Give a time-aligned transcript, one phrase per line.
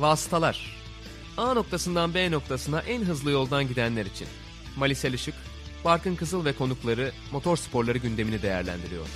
[0.00, 0.76] Vasıtalar
[1.36, 4.28] A noktasından B noktasına en hızlı yoldan gidenler için.
[4.76, 5.34] Malisel Işık,
[5.84, 9.06] Barkın Kızıl ve konukları motor sporları gündemini değerlendiriyor.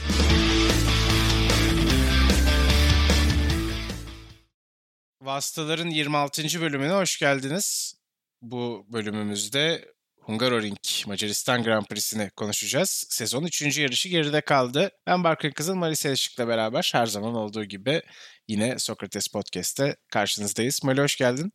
[5.22, 6.42] Vasıtaların 26.
[6.60, 7.94] bölümüne hoş geldiniz.
[8.42, 9.93] Bu bölümümüzde
[10.26, 13.06] Hungaroring Macaristan Grand Prix'sini konuşacağız.
[13.08, 13.78] Sezon 3.
[13.78, 14.90] yarışı geride kaldı.
[15.06, 18.02] Ben Barkın Kızıl, Malis Işık'la beraber her zaman olduğu gibi
[18.48, 20.84] yine Sokrates Podcast'te karşınızdayız.
[20.84, 21.52] Mali hoş geldin.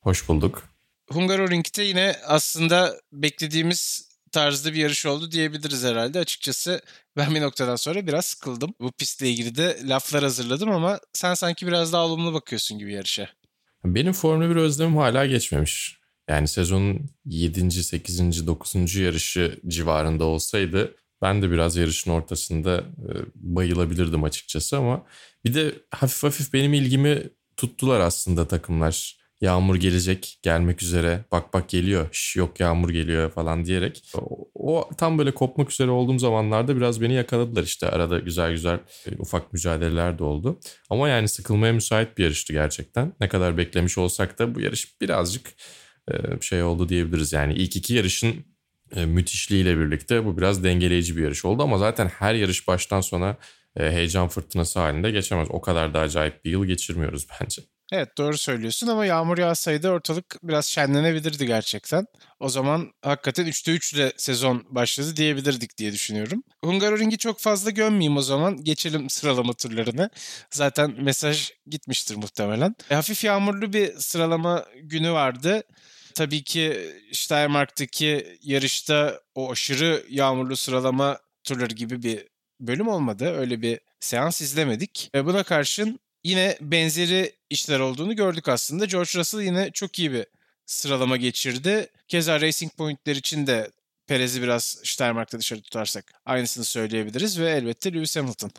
[0.00, 0.68] Hoş bulduk.
[1.10, 6.18] Hungaroring'de yine aslında beklediğimiz tarzda bir yarış oldu diyebiliriz herhalde.
[6.18, 6.82] Açıkçası
[7.16, 8.74] ben bir noktadan sonra biraz sıkıldım.
[8.80, 13.28] Bu pistle ilgili de laflar hazırladım ama sen sanki biraz daha olumlu bakıyorsun gibi yarışa.
[13.84, 15.99] Benim Formula 1 özlemim hala geçmemiş.
[16.30, 17.70] Yani sezonun 7.
[17.70, 18.46] 8.
[18.46, 18.94] 9.
[18.94, 25.06] yarışı civarında olsaydı ben de biraz yarışın ortasında e, bayılabilirdim açıkçası ama
[25.44, 27.22] bir de hafif hafif benim ilgimi
[27.56, 33.64] tuttular aslında takımlar yağmur gelecek gelmek üzere bak bak geliyor Şş, yok yağmur geliyor falan
[33.64, 34.02] diyerek
[34.54, 39.16] o, tam böyle kopmak üzere olduğum zamanlarda biraz beni yakaladılar işte arada güzel güzel e,
[39.18, 44.38] ufak mücadeleler de oldu ama yani sıkılmaya müsait bir yarıştı gerçekten ne kadar beklemiş olsak
[44.38, 45.54] da bu yarış birazcık
[46.40, 48.44] şey oldu diyebiliriz yani ilk iki yarışın
[48.96, 53.36] e, müthişliğiyle birlikte bu biraz dengeleyici bir yarış oldu ama zaten her yarış baştan sona
[53.76, 55.48] heyecan fırtınası halinde geçemez.
[55.50, 57.62] O kadar da acayip bir yıl geçirmiyoruz bence.
[57.92, 62.06] Evet doğru söylüyorsun ama yağmur yağsaydı ortalık biraz şenlenebilirdi gerçekten.
[62.40, 66.42] O zaman hakikaten 3'te 3 ile sezon başladı diyebilirdik diye düşünüyorum.
[66.64, 68.64] Hungaroring'i çok fazla gömmeyeyim o zaman.
[68.64, 70.10] Geçelim sıralama turlarına.
[70.50, 72.74] Zaten mesaj gitmiştir muhtemelen.
[72.90, 75.62] E, hafif yağmurlu bir sıralama günü vardı.
[76.14, 82.26] Tabii ki Steiermark'taki yarışta o aşırı yağmurlu sıralama turları gibi bir
[82.60, 83.34] bölüm olmadı.
[83.36, 85.10] Öyle bir seans izlemedik.
[85.14, 88.84] E, buna karşın yine benzeri işler olduğunu gördük aslında.
[88.84, 90.26] George Russell yine çok iyi bir
[90.66, 91.88] sıralama geçirdi.
[92.08, 93.70] Keza Racing Point'ler için de
[94.06, 98.50] Perez'i biraz Steiermark'ta dışarı tutarsak aynısını söyleyebiliriz ve elbette Lewis Hamilton.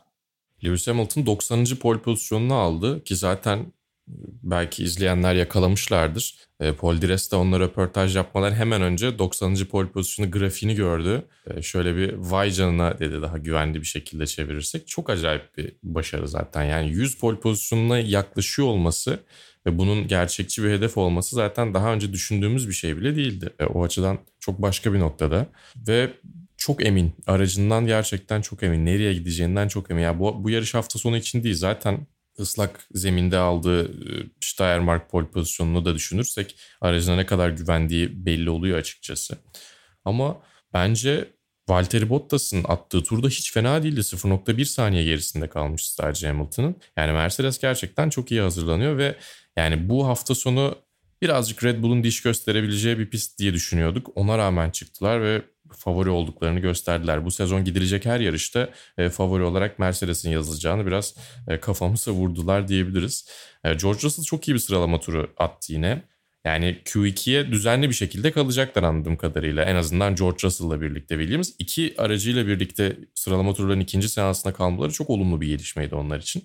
[0.63, 1.65] Lewis Hamilton 90.
[1.65, 3.73] pole pozisyonunu aldı ki zaten
[4.43, 6.35] belki izleyenler yakalamışlardır.
[6.59, 9.55] E, Paul Dires de onunla röportaj yapmadan hemen önce 90.
[9.55, 11.25] pole pozisyonu grafiğini gördü.
[11.47, 14.87] E, şöyle bir vay canına dedi daha güvenli bir şekilde çevirirsek.
[14.87, 16.63] Çok acayip bir başarı zaten.
[16.63, 19.19] Yani 100 pole pozisyonuna yaklaşıyor olması
[19.65, 23.49] ve bunun gerçekçi bir hedef olması zaten daha önce düşündüğümüz bir şey bile değildi.
[23.59, 25.47] E, o açıdan çok başka bir noktada.
[25.87, 26.11] Ve
[26.57, 27.11] çok emin.
[27.27, 28.85] Aracından gerçekten çok emin.
[28.85, 30.01] Nereye gideceğinden çok emin.
[30.01, 31.55] Yani bu, bu yarış hafta sonu için değil.
[31.55, 32.07] Zaten
[32.39, 38.77] ıslak zeminde aldığı e, Steiermark pole pozisyonunu da düşünürsek aracına ne kadar güvendiği belli oluyor
[38.77, 39.37] açıkçası.
[40.05, 40.41] Ama
[40.73, 41.27] bence
[41.69, 43.99] Valtteri Bottas'ın attığı turda hiç fena değildi.
[43.99, 46.75] 0.1 saniye gerisinde kalmış sadece Hamilton'ın.
[46.97, 49.15] Yani Mercedes gerçekten çok iyi hazırlanıyor ve
[49.55, 50.75] yani bu hafta sonu
[51.21, 54.09] birazcık Red Bull'un diş gösterebileceği bir pist diye düşünüyorduk.
[54.15, 55.41] Ona rağmen çıktılar ve
[55.75, 57.25] favori olduklarını gösterdiler.
[57.25, 61.15] Bu sezon gidilecek her yarışta e, favori olarak Mercedes'in yazılacağını biraz
[61.47, 63.29] e, kafamıza vurdular diyebiliriz.
[63.63, 66.01] E, George Russell çok iyi bir sıralama turu attı yine.
[66.45, 69.63] Yani Q2'ye düzenli bir şekilde kalacaklar anladığım kadarıyla.
[69.63, 71.51] En azından George Russell'la birlikte Williams.
[71.59, 76.43] iki aracıyla birlikte sıralama turlarının ikinci seansına kalmaları çok olumlu bir gelişmeydi onlar için.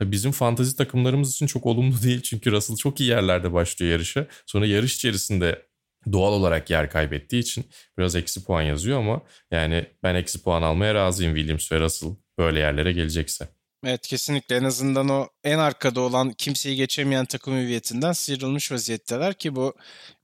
[0.00, 4.26] Bizim fantazi takımlarımız için çok olumlu değil çünkü Russell çok iyi yerlerde başlıyor yarışa.
[4.46, 5.67] Sonra yarış içerisinde
[6.12, 7.64] doğal olarak yer kaybettiği için
[7.98, 12.58] biraz eksi puan yazıyor ama yani ben eksi puan almaya razıyım Williams ve Russell böyle
[12.58, 13.48] yerlere gelecekse.
[13.84, 19.56] Evet kesinlikle en azından o en arkada olan kimseyi geçemeyen takım hüviyetinden sıyrılmış vaziyetteler ki
[19.56, 19.74] bu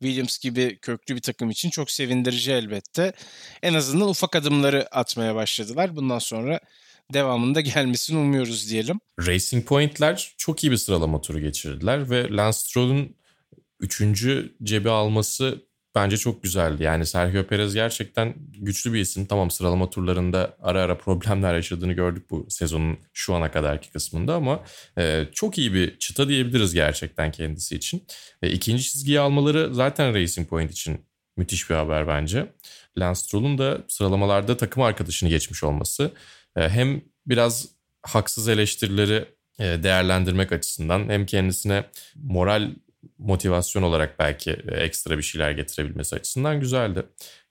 [0.03, 3.13] Williams gibi köklü bir takım için çok sevindirici elbette.
[3.63, 5.97] En azından ufak adımları atmaya başladılar.
[5.97, 6.61] Bundan sonra
[7.13, 9.01] devamında gelmesini umuyoruz diyelim.
[9.27, 13.17] Racing Point'ler çok iyi bir sıralama turu geçirdiler ve Lance Stroll'un
[13.81, 15.65] üçüncü cebi alması
[15.95, 16.83] bence çok güzeldi.
[16.83, 19.27] Yani Sergio Perez gerçekten güçlü bir isim.
[19.27, 24.65] Tamam sıralama turlarında ara ara problemler yaşadığını gördük bu sezonun şu ana kadarki kısmında ama
[24.99, 28.07] e, çok iyi bir çıta diyebiliriz gerçekten kendisi için.
[28.43, 31.01] E, ikinci çizgiyi almaları zaten Racing Point için
[31.37, 32.53] müthiş bir haber bence.
[32.99, 36.11] Lance Stroll'un da sıralamalarda takım arkadaşını geçmiş olması
[36.57, 37.69] e, hem biraz
[38.03, 39.25] haksız eleştirileri
[39.59, 41.85] e, değerlendirmek açısından hem kendisine
[42.15, 42.71] moral
[43.19, 47.03] motivasyon olarak belki e, ekstra bir şeyler getirebilmesi açısından güzeldi.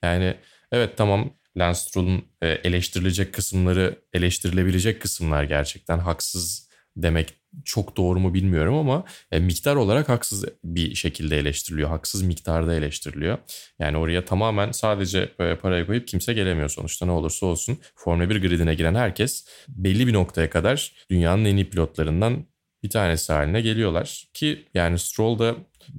[0.04, 0.36] Yani
[0.72, 7.34] evet tamam Lance Stroll'un e, eleştirilecek kısımları eleştirilebilecek kısımlar gerçekten haksız demek
[7.66, 11.90] çok doğru mu bilmiyorum ama e, miktar olarak haksız bir şekilde eleştiriliyor.
[11.90, 13.38] Haksız miktarda eleştiriliyor.
[13.80, 17.78] Yani oraya tamamen sadece e, parayı koyup kimse gelemiyor sonuçta ne olursa olsun.
[17.96, 22.46] Formula 1 gridine giren herkes belli bir noktaya kadar dünyanın en iyi pilotlarından
[22.84, 24.24] bir tanesi haline geliyorlar.
[24.34, 25.56] Ki yani Stroll da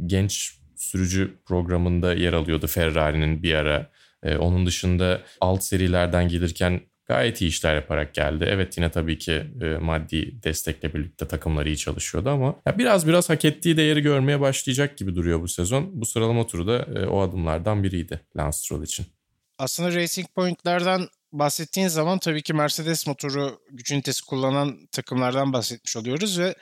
[0.07, 3.91] genç sürücü programında yer alıyordu Ferrari'nin bir ara.
[4.23, 8.47] Ee, onun dışında alt serilerden gelirken gayet iyi işler yaparak geldi.
[8.49, 13.31] Evet yine tabii ki e, maddi destekle birlikte takımları iyi çalışıyordu ama ya biraz biraz
[13.31, 16.01] hak ettiği değeri görmeye başlayacak gibi duruyor bu sezon.
[16.01, 19.07] Bu sıralama turu da e, o adımlardan biriydi Lance Stroll için.
[19.59, 21.09] Aslında Racing Point'lerden
[21.39, 26.55] bahsettiğin zaman tabii ki Mercedes motoru güç ünitesi kullanan takımlardan bahsetmiş oluyoruz ve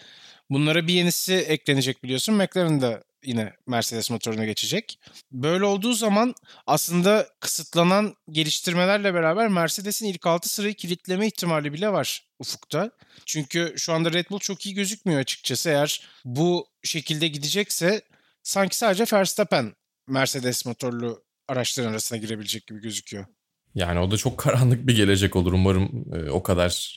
[0.51, 2.35] bunlara bir yenisi eklenecek biliyorsun.
[2.35, 4.99] McLaren da yine Mercedes motoruna geçecek.
[5.33, 6.35] Böyle olduğu zaman
[6.67, 12.91] aslında kısıtlanan geliştirmelerle beraber Mercedes'in ilk 6 sırayı kilitleme ihtimali bile var ufukta.
[13.27, 15.71] Çünkü şu anda Red Bull çok iyi gözükmüyor açıkçası.
[15.71, 18.03] Eğer bu şekilde gidecekse
[18.43, 19.75] sanki sadece Verstappen
[20.07, 23.27] Mercedes motorlu araçların arasına girebilecek gibi gözüküyor.
[23.75, 25.53] Yani o da çok karanlık bir gelecek olur.
[25.53, 26.97] Umarım e, o kadar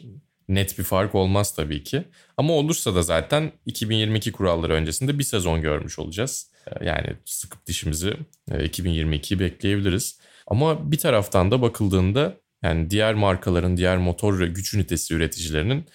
[0.50, 2.04] net bir fark olmaz tabii ki.
[2.38, 6.52] Ama olursa da zaten 2022 kuralları öncesinde bir sezon görmüş olacağız.
[6.68, 8.14] E, yani sıkıp dişimizi
[8.52, 10.20] 2022'yi e, bekleyebiliriz.
[10.48, 15.86] Ama bir taraftan da bakıldığında yani diğer markaların, diğer motor ve güç ünitesi üreticilerinin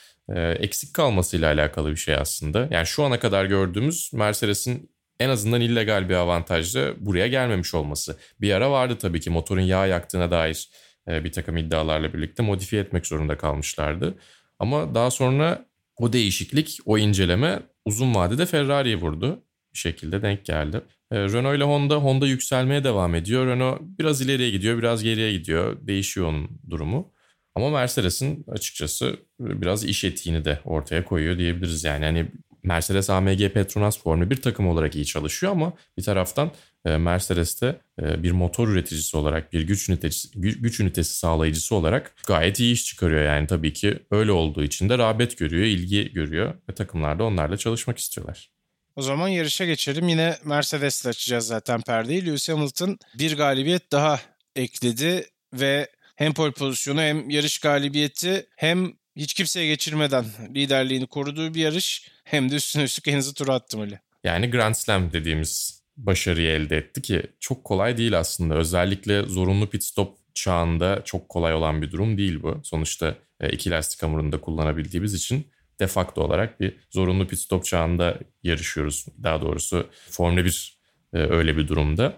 [0.59, 2.69] eksik kalmasıyla alakalı bir şey aslında.
[2.71, 8.17] Yani şu ana kadar gördüğümüz Mercedes'in en azından illegal bir avantajla buraya gelmemiş olması.
[8.40, 10.69] Bir ara vardı tabii ki motorun yağ yaktığına dair
[11.08, 14.14] e, bir takım iddialarla birlikte modifiye etmek zorunda kalmışlardı.
[14.58, 19.43] Ama daha sonra o değişiklik, o inceleme uzun vadede Ferrari'ye vurdu.
[19.75, 20.81] Bir şekilde denk geldi.
[21.12, 23.46] E, Renault ile Honda, Honda yükselmeye devam ediyor.
[23.46, 25.76] Renault biraz ileriye gidiyor, biraz geriye gidiyor.
[25.81, 27.12] Değişiyor onun durumu.
[27.55, 32.05] Ama Mercedes'in açıkçası biraz iş etiğini de ortaya koyuyor diyebiliriz yani.
[32.05, 32.26] Hani
[32.62, 36.53] Mercedes AMG Petronas Formula bir takım olarak iyi çalışıyor ama bir taraftan
[36.85, 42.61] e, Mercedes'te e, bir motor üreticisi olarak, bir güç ünitesi, güç ünitesi sağlayıcısı olarak gayet
[42.61, 43.23] iyi iş çıkarıyor.
[43.23, 47.57] Yani tabii ki öyle olduğu için de rağbet görüyor, ilgi görüyor ve takımlar da onlarla
[47.57, 48.51] çalışmak istiyorlar.
[48.97, 50.09] O zaman yarışa geçelim.
[50.09, 52.27] Yine Mercedes'le açacağız zaten perdeyi.
[52.27, 54.21] Lewis Hamilton bir galibiyet daha
[54.57, 60.25] ekledi ve hem pole pozisyonu hem yarış galibiyeti hem hiç kimseye geçirmeden
[60.55, 64.00] liderliğini koruduğu bir yarış hem de üstüne üstlük en hızlı turu attı Ali.
[64.25, 68.55] Yani Grand Slam dediğimiz başarıyı elde etti ki çok kolay değil aslında.
[68.55, 72.61] Özellikle zorunlu pit stop çağında çok kolay olan bir durum değil bu.
[72.64, 75.46] Sonuçta e, iki lastik hamurunda kullanabildiğimiz için
[75.81, 79.06] de facto olarak bir zorunlu pit stop çağında yarışıyoruz.
[79.23, 80.78] Daha doğrusu Formula 1
[81.14, 82.16] e, öyle bir durumda.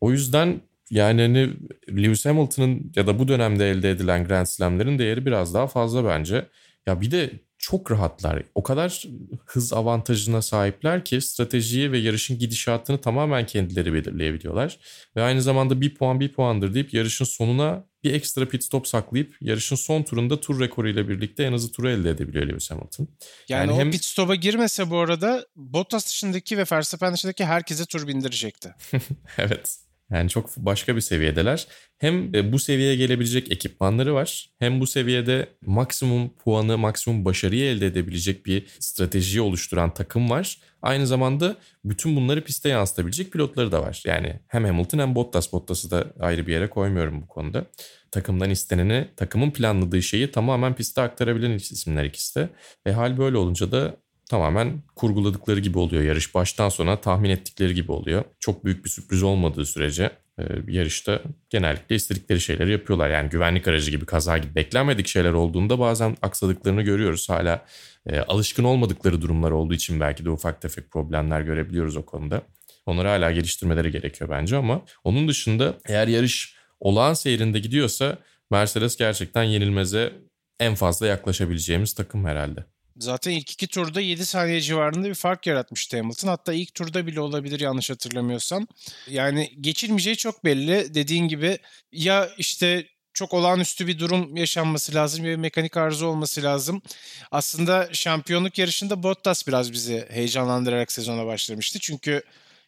[0.00, 0.60] O yüzden
[0.90, 1.50] yani hani
[1.88, 6.48] Lewis Hamilton'ın ya da bu dönemde elde edilen Grand Slam'lerin değeri biraz daha fazla bence.
[6.86, 8.42] Ya bir de çok rahatlar.
[8.54, 9.04] O kadar
[9.46, 14.78] hız avantajına sahipler ki stratejiyi ve yarışın gidişatını tamamen kendileri belirleyebiliyorlar.
[15.16, 19.36] Ve aynı zamanda bir puan bir puandır deyip yarışın sonuna bir ekstra pit stop saklayıp
[19.40, 23.08] yarışın son turunda tur rekoruyla birlikte en hızlı turu elde edebiliyor Lewis Hamilton.
[23.48, 23.90] Yani, yani o hem...
[23.90, 28.74] pit stop'a girmese bu arada Bottas dışındaki ve Verstappen dışındaki herkese tur bindirecekti.
[29.38, 29.83] evet.
[30.12, 31.66] Yani çok başka bir seviyedeler.
[31.98, 34.50] Hem e, bu seviyeye gelebilecek ekipmanları var.
[34.58, 40.58] Hem bu seviyede maksimum puanı, maksimum başarıyı elde edebilecek bir stratejiyi oluşturan takım var.
[40.82, 44.02] Aynı zamanda bütün bunları piste yansıtabilecek pilotları da var.
[44.06, 45.52] Yani hem Hamilton hem Bottas.
[45.52, 47.66] Bottas'ı da ayrı bir yere koymuyorum bu konuda.
[48.10, 52.48] Takımdan isteneni, takımın planladığı şeyi tamamen piste aktarabilen isimler ikisi de.
[52.86, 53.96] E hal böyle olunca da
[54.30, 56.02] tamamen kurguladıkları gibi oluyor.
[56.02, 58.24] Yarış baştan sona tahmin ettikleri gibi oluyor.
[58.40, 63.10] Çok büyük bir sürpriz olmadığı sürece e, yarışta genellikle istedikleri şeyleri yapıyorlar.
[63.10, 67.28] Yani güvenlik aracı gibi, kaza gibi beklenmedik şeyler olduğunda bazen aksadıklarını görüyoruz.
[67.28, 67.64] Hala
[68.06, 72.42] e, alışkın olmadıkları durumlar olduğu için belki de ufak tefek problemler görebiliyoruz o konuda.
[72.86, 78.18] Onları hala geliştirmeleri gerekiyor bence ama onun dışında eğer yarış olağan seyrinde gidiyorsa
[78.50, 80.12] Mercedes gerçekten yenilmeze
[80.60, 82.64] en fazla yaklaşabileceğimiz takım herhalde.
[82.98, 86.28] Zaten ilk iki turda 7 saniye civarında bir fark yaratmıştı Hamilton.
[86.28, 88.66] Hatta ilk turda bile olabilir yanlış hatırlamıyorsam.
[89.08, 90.94] Yani geçilmeyeceği çok belli.
[90.94, 91.58] Dediğin gibi
[91.92, 96.82] ya işte çok olağanüstü bir durum yaşanması lazım bir mekanik arıza olması lazım.
[97.30, 101.78] Aslında şampiyonluk yarışında Bottas biraz bizi heyecanlandırarak sezona başlamıştı.
[101.78, 102.22] Çünkü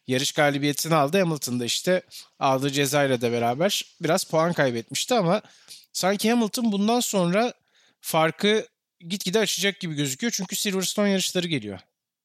[0.07, 1.19] yarış galibiyetini aldı.
[1.19, 2.01] Hamilton da işte
[2.39, 5.41] aldığı cezayla da beraber biraz puan kaybetmişti ama
[5.93, 7.53] sanki Hamilton bundan sonra
[8.01, 8.67] farkı
[8.99, 10.33] gitgide açacak gibi gözüküyor.
[10.35, 11.79] Çünkü Silverstone yarışları geliyor.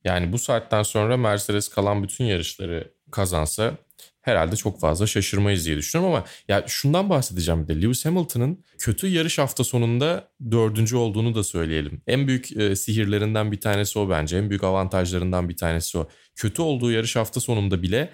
[0.05, 3.79] Yani bu saatten sonra Mercedes kalan bütün yarışları kazansa
[4.23, 9.07] herhalde çok fazla şaşırmayız diye düşünüyorum ama ya şundan bahsedeceğim bir de Lewis Hamilton'ın kötü
[9.07, 12.03] yarış hafta sonunda dördüncü olduğunu da söyleyelim.
[12.07, 14.37] En büyük e, sihirlerinden bir tanesi o bence.
[14.37, 16.09] En büyük avantajlarından bir tanesi o.
[16.37, 18.11] Kötü olduğu yarış hafta sonunda bile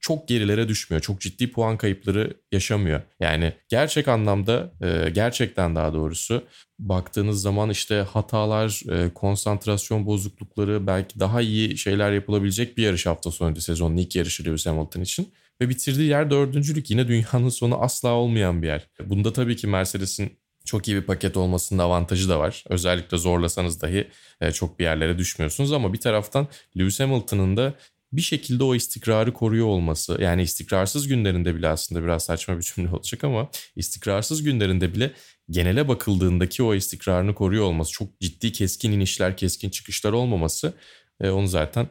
[0.00, 1.02] çok gerilere düşmüyor.
[1.02, 3.00] Çok ciddi puan kayıpları yaşamıyor.
[3.20, 6.44] Yani gerçek anlamda e, gerçekten daha doğrusu
[6.78, 13.30] baktığınız zaman işte hatalar, e, konsantrasyon bozuklukları belki daha iyi şeyler yapılabilecek bir yarış hafta
[13.30, 15.32] sonuydu sezonun ilk yarışı Lewis Hamilton için.
[15.60, 18.86] Ve bitirdiği yer dördüncülük yine dünyanın sonu asla olmayan bir yer.
[19.04, 22.64] Bunda tabii ki Mercedes'in çok iyi bir paket olmasının avantajı da var.
[22.68, 24.08] Özellikle zorlasanız dahi
[24.40, 27.74] e, çok bir yerlere düşmüyorsunuz ama bir taraftan Lewis Hamilton'ın da
[28.12, 32.90] bir şekilde o istikrarı koruyor olması yani istikrarsız günlerinde bile aslında biraz saçma bir cümle
[32.90, 35.12] olacak ama istikrarsız günlerinde bile
[35.50, 40.74] genele bakıldığındaki o istikrarını koruyor olması çok ciddi keskin inişler keskin çıkışlar olmaması
[41.20, 41.88] e, onu zaten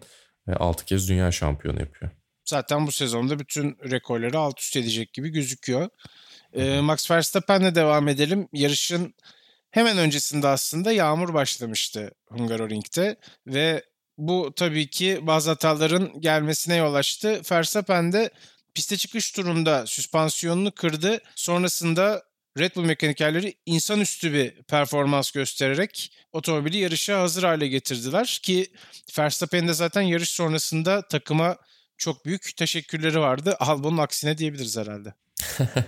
[0.56, 2.12] 6 kez dünya şampiyonu yapıyor.
[2.46, 5.90] Zaten bu sezonda bütün rekorları alt üst edecek gibi gözüküyor.
[6.54, 8.48] E, Max Verstappen'le devam edelim.
[8.54, 9.14] Yarışın
[9.72, 13.16] hemen öncesinde aslında yağmur başlamıştı Hungaroring'de
[13.48, 13.84] ve
[14.18, 17.42] bu tabii ki bazı hataların gelmesine yol açtı.
[17.52, 18.30] Verstappen de
[18.74, 21.20] piste çıkış turunda süspansiyonunu kırdı.
[21.36, 22.24] Sonrasında
[22.60, 28.68] Red Bull mekanikerleri insanüstü bir performans göstererek otomobili yarışa hazır hale getirdiler ki
[29.20, 31.58] Verstappen de zaten yarış sonrasında takıma
[31.98, 33.56] çok büyük teşekkürleri vardı.
[33.60, 35.14] Albon'un aksine diyebiliriz herhalde.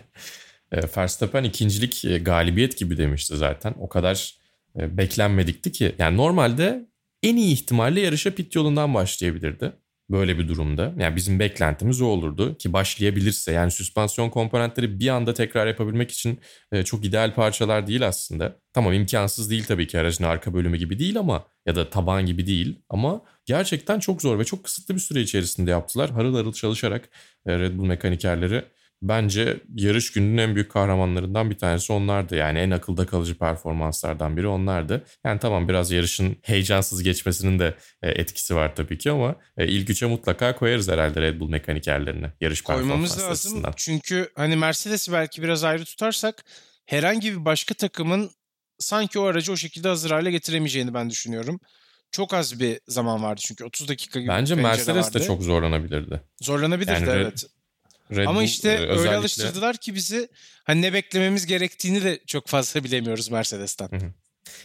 [0.72, 3.76] E, Verstappen ikincilik e, galibiyet gibi demişti zaten.
[3.80, 4.36] O kadar
[4.80, 5.96] e, beklenmedikti ki.
[5.98, 6.86] Yani normalde
[7.24, 9.74] en iyi ihtimalle yarışa pit yolundan başlayabilirdi.
[10.12, 10.94] Böyle bir durumda.
[11.00, 16.40] Yani bizim beklentimiz o olurdu ki başlayabilirse yani süspansiyon komponentleri bir anda tekrar yapabilmek için
[16.86, 18.56] çok ideal parçalar değil aslında.
[18.74, 22.48] Tamam imkansız değil tabii ki aracın arka bölümü gibi değil ama ya da taban gibi
[22.48, 26.10] değil ama gerçekten çok zor ve çok kısıtlı bir süre içerisinde yaptılar.
[26.10, 27.10] Harıl harıl çalışarak
[27.48, 28.64] Red Bull mekanikerleri
[29.02, 32.36] bence yarış gününün en büyük kahramanlarından bir tanesi onlardı.
[32.36, 35.04] Yani en akılda kalıcı performanslardan biri onlardı.
[35.26, 39.90] Yani tamam biraz yarışın heyecansız geçmesinin de e, etkisi var tabii ki ama e, ilk
[39.90, 43.74] üçe mutlaka koyarız herhalde Red Bull mekanikerlerini yarış Koymamız lazım açısından.
[43.78, 46.46] çünkü hani Mercedes'i belki biraz ayrı tutarsak
[46.86, 48.32] herhangi bir başka takımın
[48.80, 51.60] sanki o aracı o şekilde hazır hale getiremeyeceğini ben düşünüyorum.
[52.12, 55.20] Çok az bir zaman vardı çünkü 30 dakika gibi Bence Mercedes vardı.
[55.20, 56.22] de çok zorlanabilirdi.
[56.42, 57.46] Zorlanabilirdi yani evet.
[58.12, 60.30] Red Ama Bull, işte e, öyle alıştırdılar ki bizi
[60.64, 63.88] hani ne beklememiz gerektiğini de çok fazla bilemiyoruz Mercedes'ten.
[63.88, 64.14] Hı hı.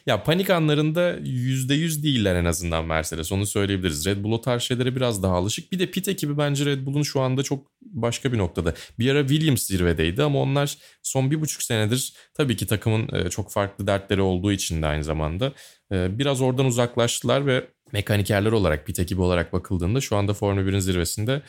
[0.07, 4.07] Ya panik anlarında %100 değiller en azından Mercedes onu söyleyebiliriz.
[4.07, 5.73] Red Bull o tarz şeylere biraz daha alışık.
[5.73, 8.75] Bir de pit ekibi bence Red Bull'un şu anda çok başka bir noktada.
[8.99, 13.51] Bir ara Williams zirvedeydi ama onlar son bir buçuk senedir tabii ki takımın e, çok
[13.51, 15.53] farklı dertleri olduğu için de aynı zamanda
[15.93, 20.79] e, biraz oradan uzaklaştılar ve mekanikerler olarak pit ekibi olarak bakıldığında şu anda Formula 1'in
[20.79, 21.43] zirvesinde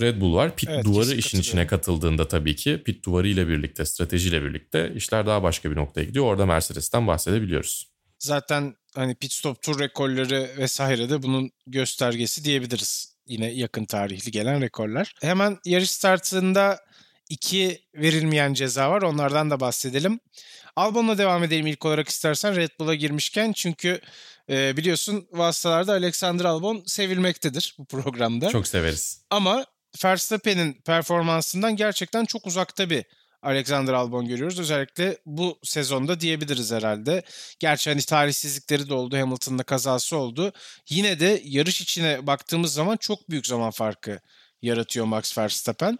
[0.00, 0.56] Red Bull var.
[0.56, 5.26] Pit evet, duvarı işin içine katıldığında tabii ki pit duvarı ile birlikte, stratejiyle birlikte işler
[5.26, 6.24] daha başka bir noktaya gidiyor.
[6.24, 7.92] Orada Mercedes'ten bahsedebiliyoruz.
[8.18, 13.12] Zaten hani pit stop tur rekorları vesaire de bunun göstergesi diyebiliriz.
[13.26, 15.14] Yine yakın tarihli gelen rekorlar.
[15.20, 16.78] Hemen yarış startında
[17.28, 19.02] iki verilmeyen ceza var.
[19.02, 20.20] Onlardan da bahsedelim.
[20.76, 23.52] Albon'la devam edelim ilk olarak istersen Red Bull'a girmişken.
[23.52, 24.00] Çünkü
[24.50, 28.48] e, biliyorsun vasıtalarda Alexander Albon sevilmektedir bu programda.
[28.48, 29.24] Çok severiz.
[29.30, 29.64] Ama
[30.04, 33.04] Verstappen'in performansından gerçekten çok uzakta bir
[33.42, 34.58] Alexander Albon görüyoruz.
[34.58, 37.22] Özellikle bu sezonda diyebiliriz herhalde.
[37.58, 39.16] Gerçi hani talihsizlikleri de oldu.
[39.16, 40.52] Hamilton'da kazası oldu.
[40.88, 44.20] Yine de yarış içine baktığımız zaman çok büyük zaman farkı
[44.62, 45.98] yaratıyor Max Verstappen.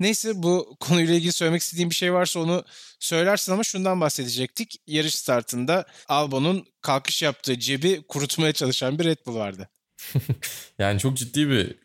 [0.00, 2.64] Neyse bu konuyla ilgili söylemek istediğim bir şey varsa onu
[3.00, 4.80] söylersin ama şundan bahsedecektik.
[4.86, 9.68] Yarış startında Albon'un kalkış yaptığı cebi kurutmaya çalışan bir Red Bull vardı.
[10.78, 11.76] yani çok ciddi bir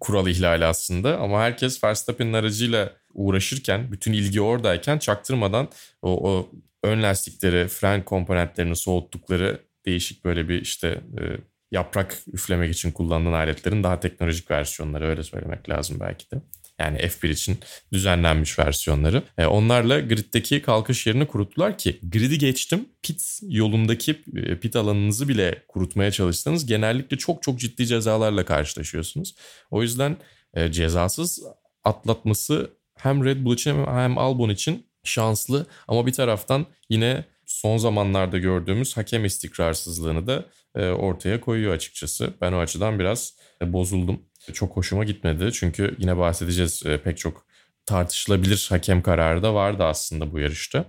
[0.00, 5.68] kural ihlali aslında ama herkes Verstappen'in aracıyla uğraşırken bütün ilgi oradayken çaktırmadan
[6.02, 6.50] o, o
[6.82, 11.22] ön lastikleri, fren komponentlerini soğuttukları değişik böyle bir işte e,
[11.70, 16.36] yaprak üflemek için kullanılan aletlerin daha teknolojik versiyonları öyle söylemek lazım belki de.
[16.78, 17.58] Yani F1 için
[17.92, 19.22] düzenlenmiş versiyonları.
[19.38, 25.62] E, onlarla griddeki kalkış yerini kuruttular ki gridi geçtim pit yolundaki e, pit alanınızı bile
[25.68, 29.34] kurutmaya çalışsanız genellikle çok çok ciddi cezalarla karşılaşıyorsunuz.
[29.70, 30.16] O yüzden
[30.54, 31.42] e, cezasız
[31.84, 38.38] atlatması hem Red Bull için hem Albon için şanslı ama bir taraftan yine son zamanlarda
[38.38, 40.44] gördüğümüz hakem istikrarsızlığını da
[40.74, 42.34] e, ortaya koyuyor açıkçası.
[42.40, 44.22] Ben o açıdan biraz e, bozuldum.
[44.52, 47.48] Çok hoşuma gitmedi çünkü yine bahsedeceğiz e, pek çok
[47.86, 50.84] tartışılabilir hakem kararı da vardı aslında bu yarışta.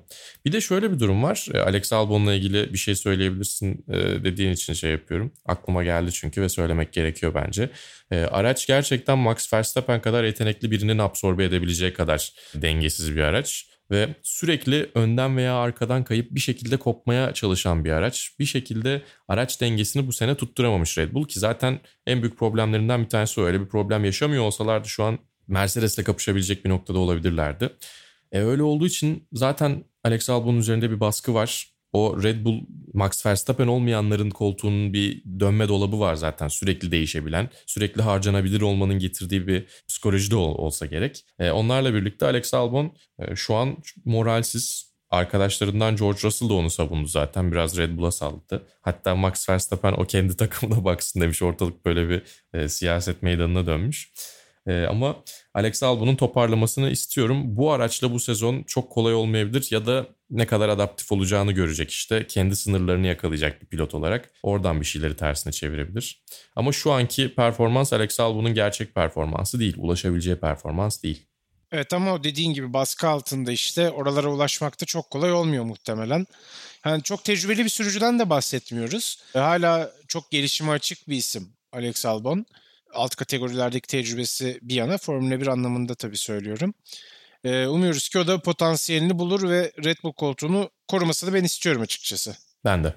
[0.46, 1.48] Bir de şöyle bir durum var.
[1.66, 3.86] Alex Albon'la ilgili bir şey söyleyebilirsin
[4.24, 5.34] dediğin için şey yapıyorum.
[5.46, 7.70] Aklıma geldi çünkü ve söylemek gerekiyor bence.
[8.12, 14.91] Araç gerçekten Max Verstappen kadar yetenekli birinin absorbe edebileceği kadar dengesiz bir araç ve sürekli
[14.96, 18.31] önden veya arkadan kayıp bir şekilde kopmaya çalışan bir araç.
[18.39, 23.10] Bir şekilde araç dengesini bu sene tutturamamış Red Bull ki zaten en büyük problemlerinden bir
[23.10, 23.43] tanesi o.
[23.43, 27.69] Öyle bir problem yaşamıyor olsalardı şu an Mercedes'le kapışabilecek bir noktada olabilirlerdi.
[28.31, 31.67] E öyle olduğu için zaten Alex Albon'un üzerinde bir baskı var.
[31.93, 32.62] O Red Bull
[32.93, 39.48] Max Verstappen olmayanların koltuğunun bir dönme dolabı var zaten sürekli değişebilen, sürekli harcanabilir olmanın getirdiği
[39.48, 41.25] bir psikoloji de olsa gerek.
[41.39, 44.89] E, onlarla birlikte Alex Albon e, şu an moralsiz.
[45.12, 47.51] Arkadaşlarından George Russell da onu savundu zaten.
[47.51, 48.67] Biraz Red Bull'a salladı.
[48.81, 51.41] Hatta Max Verstappen o kendi takımına baksın demiş.
[51.41, 52.22] Ortalık böyle bir
[52.53, 54.12] e, siyaset meydanına dönmüş.
[54.67, 55.15] E, ama
[55.60, 57.42] Alex Albon'un toparlamasını istiyorum.
[57.46, 62.28] Bu araçla bu sezon çok kolay olmayabilir ya da ne kadar adaptif olacağını görecek işte.
[62.28, 66.24] Kendi sınırlarını yakalayacak bir pilot olarak oradan bir şeyleri tersine çevirebilir.
[66.56, 69.75] Ama şu anki performans Alex Albon'un gerçek performansı değil.
[69.78, 71.25] Ulaşabileceği performans değil.
[71.72, 76.25] Evet ama o dediğin gibi baskı altında işte oralara ulaşmakta çok kolay olmuyor muhtemelen.
[76.86, 79.24] Yani çok tecrübeli bir sürücüden de bahsetmiyoruz.
[79.34, 82.46] Hala çok gelişime açık bir isim Alex Albon
[82.93, 86.74] alt kategorilerdeki tecrübesi bir yana Formula 1 anlamında tabii söylüyorum.
[87.43, 92.36] Ee, umuyoruz ki o da potansiyelini bulur ve Red Bull koltuğunu korumasını ben istiyorum açıkçası.
[92.65, 92.96] Ben de.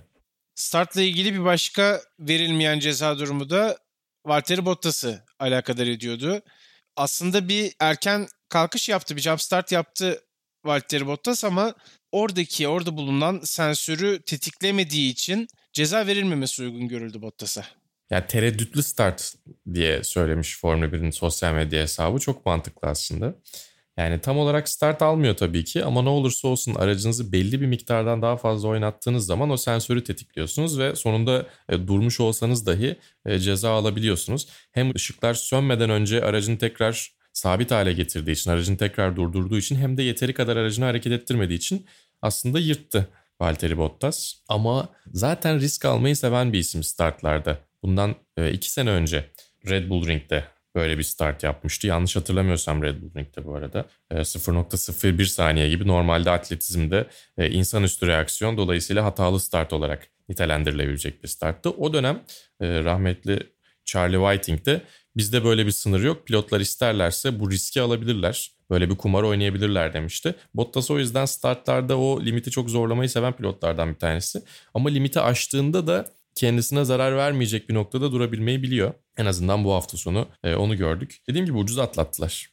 [0.55, 3.79] Startla ilgili bir başka verilmeyen ceza durumu da
[4.27, 6.43] Valtteri Bottas'ı alakadar ediyordu.
[6.97, 10.23] Aslında bir erken kalkış yaptı, bir jump start yaptı
[10.65, 11.75] Valtteri Bottas ama
[12.13, 17.65] oradaki, orada bulunan sensörü tetiklemediği için ceza verilmemesi uygun görüldü Bottas'a.
[18.13, 19.35] Yani tereddütlü start
[19.75, 23.35] diye söylemiş Formula 1'in sosyal medya hesabı çok mantıklı aslında.
[23.97, 28.23] Yani tam olarak start almıyor tabii ki ama ne olursa olsun aracınızı belli bir miktardan
[28.23, 33.71] daha fazla oynattığınız zaman o sensörü tetikliyorsunuz ve sonunda e, durmuş olsanız dahi e, ceza
[33.71, 34.49] alabiliyorsunuz.
[34.73, 39.97] Hem ışıklar sönmeden önce aracın tekrar sabit hale getirdiği için, aracın tekrar durdurduğu için hem
[39.97, 41.87] de yeteri kadar aracını hareket ettirmediği için
[42.23, 43.09] aslında yırttı
[43.41, 44.35] Valtteri Bottas.
[44.49, 47.72] Ama zaten risk almayı seven bir isim startlarda.
[47.83, 49.31] Bundan e, iki sene önce
[49.69, 51.87] Red Bull Ring'de böyle bir start yapmıştı.
[51.87, 53.87] Yanlış hatırlamıyorsam Red Bull Ring'de bu arada.
[54.11, 57.07] 0.01 e, saniye gibi normalde atletizmde
[57.39, 61.71] e, insanüstü reaksiyon dolayısıyla hatalı start olarak nitelendirilebilecek bir starttı.
[61.71, 62.23] O dönem
[62.61, 63.53] rahmetli
[63.85, 64.83] Charlie Whiting'de
[65.17, 66.27] bizde böyle bir sınır yok.
[66.27, 68.51] Pilotlar isterlerse bu riski alabilirler.
[68.71, 70.35] Böyle bir kumar oynayabilirler demişti.
[70.55, 74.43] Bottas o yüzden startlarda o limiti çok zorlamayı seven pilotlardan bir tanesi.
[74.75, 78.95] Ama limiti aştığında da kendisine zarar vermeyecek bir noktada durabilmeyi biliyor.
[79.17, 81.19] En azından bu hafta sonu e, onu gördük.
[81.29, 82.49] Dediğim gibi ucuz atlattılar.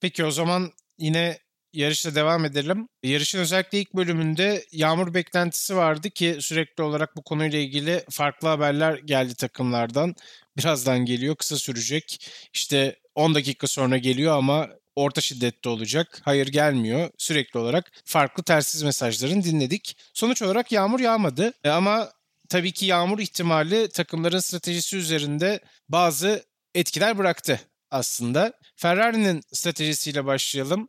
[0.00, 1.38] Peki o zaman yine
[1.72, 2.88] yarışla devam edelim.
[3.02, 8.98] Yarışın özellikle ilk bölümünde yağmur beklentisi vardı ki sürekli olarak bu konuyla ilgili farklı haberler
[8.98, 10.14] geldi takımlardan.
[10.56, 12.30] Birazdan geliyor, kısa sürecek.
[12.52, 16.20] İşte 10 dakika sonra geliyor ama orta şiddette olacak.
[16.24, 17.10] Hayır gelmiyor.
[17.18, 19.96] Sürekli olarak farklı tersiz mesajların dinledik.
[20.14, 21.52] Sonuç olarak yağmur yağmadı.
[21.64, 22.10] E ama
[22.48, 28.52] tabii ki yağmur ihtimali takımların stratejisi üzerinde bazı etkiler bıraktı aslında.
[28.76, 30.88] Ferrari'nin stratejisiyle başlayalım.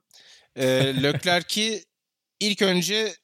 [0.55, 0.65] E,
[1.03, 1.85] Leclerc'i
[2.39, 3.15] ilk önce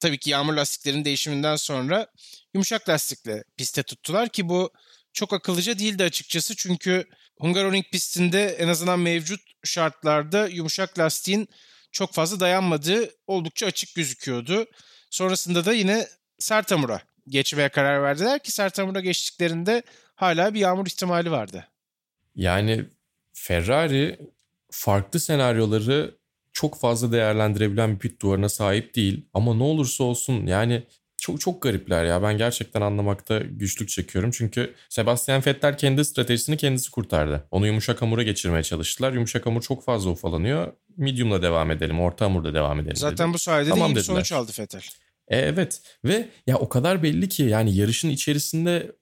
[0.00, 2.06] tabii ki yağmur lastiklerinin değişiminden sonra
[2.54, 4.72] yumuşak lastikle piste tuttular ki bu
[5.12, 6.56] çok akıllıca değildi açıkçası.
[6.56, 7.04] Çünkü
[7.40, 11.48] Hungaroring pistinde en azından mevcut şartlarda yumuşak lastiğin
[11.92, 14.66] çok fazla dayanmadığı oldukça açık gözüküyordu.
[15.10, 19.82] Sonrasında da yine sert hamura geçmeye karar verdiler ki sert hamura geçtiklerinde
[20.14, 21.64] hala bir yağmur ihtimali vardı.
[22.34, 22.84] Yani
[23.32, 24.18] Ferrari
[24.70, 26.14] farklı senaryoları
[26.52, 29.26] çok fazla değerlendirebilen bir pit duvarına sahip değil.
[29.34, 30.82] Ama ne olursa olsun yani
[31.16, 32.22] çok çok garipler ya.
[32.22, 34.30] Ben gerçekten anlamakta güçlük çekiyorum.
[34.30, 37.44] Çünkü Sebastian Vettel kendi stratejisini kendisi kurtardı.
[37.50, 39.12] Onu yumuşak hamura geçirmeye çalıştılar.
[39.12, 40.72] Yumuşak hamur çok fazla ufalanıyor.
[40.96, 42.96] Medium'la devam edelim, orta hamurda devam edelim.
[42.96, 43.34] Zaten dedi.
[43.34, 44.82] bu sayede tamam de iyi bir sonuç aldı Vettel.
[45.28, 48.92] E, evet ve ya o kadar belli ki yani yarışın içerisinde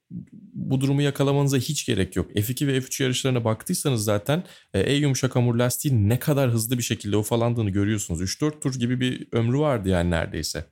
[0.55, 2.31] bu durumu yakalamanıza hiç gerek yok.
[2.31, 6.83] F2 ve F3 yarışlarına baktıysanız zaten e, E yumuşak hamur lastiğin ne kadar hızlı bir
[6.83, 8.21] şekilde ufalandığını görüyorsunuz.
[8.21, 10.65] 3-4 tur gibi bir ömrü vardı yani neredeyse.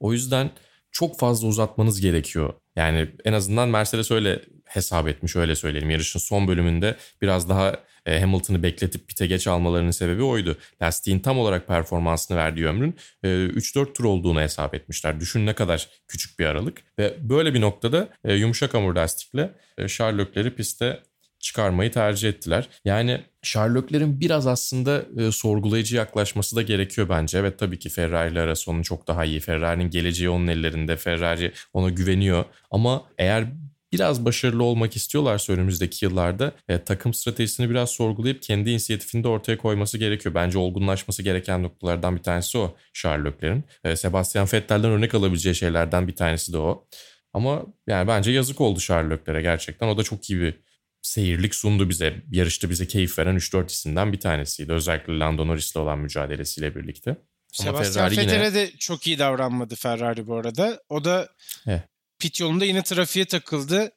[0.00, 0.50] O yüzden
[0.92, 2.54] çok fazla uzatmanız gerekiyor.
[2.76, 5.90] Yani en azından Mercedes öyle hesap etmiş öyle söyleyelim.
[5.90, 7.76] Yarışın son bölümünde biraz daha
[8.20, 10.56] Hamilton'ı bekletip pite geç almalarının sebebi oydu.
[10.82, 12.94] Lastiğin tam olarak performansını verdiği ömrün
[13.24, 15.20] 3-4 e, tur olduğunu hesap etmişler.
[15.20, 16.82] Düşün ne kadar küçük bir aralık.
[16.98, 19.50] Ve böyle bir noktada e, yumuşak hamur lastikle
[19.86, 21.02] Sherlock'leri piste
[21.38, 22.68] çıkarmayı tercih ettiler.
[22.84, 27.38] Yani Sherlock'lerin biraz aslında e, sorgulayıcı yaklaşması da gerekiyor bence.
[27.38, 29.40] Evet tabii ki Ferrari ile arası onun çok daha iyi.
[29.40, 30.96] Ferrari'nin geleceği onun ellerinde.
[30.96, 32.44] Ferrari ona güveniyor.
[32.70, 33.46] Ama eğer
[33.92, 39.58] biraz başarılı olmak istiyorlarsa önümüzdeki yıllarda e, takım stratejisini biraz sorgulayıp kendi inisiyatifini de ortaya
[39.58, 40.34] koyması gerekiyor.
[40.34, 43.64] Bence olgunlaşması gereken noktalardan bir tanesi o Sherlock'lerin.
[43.84, 46.86] E, Sebastian Vettel'den örnek alabileceği şeylerden bir tanesi de o.
[47.32, 49.88] Ama yani bence yazık oldu Sherlock'lere gerçekten.
[49.88, 50.54] O da çok iyi bir
[51.02, 52.22] seyirlik sundu bize.
[52.30, 54.72] Yarışta bize keyif veren 3-4 isimden bir tanesiydi.
[54.72, 57.16] Özellikle Lando Norris'le olan mücadelesiyle birlikte.
[57.52, 58.54] Sebastian Vettel'e yine...
[58.54, 60.82] de çok iyi davranmadı Ferrari bu arada.
[60.88, 61.28] O da
[61.64, 61.82] He.
[62.18, 63.92] Pit yolunda yine trafiğe takıldı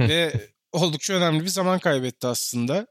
[0.00, 0.32] ve
[0.72, 2.86] oldukça önemli bir zaman kaybetti aslında.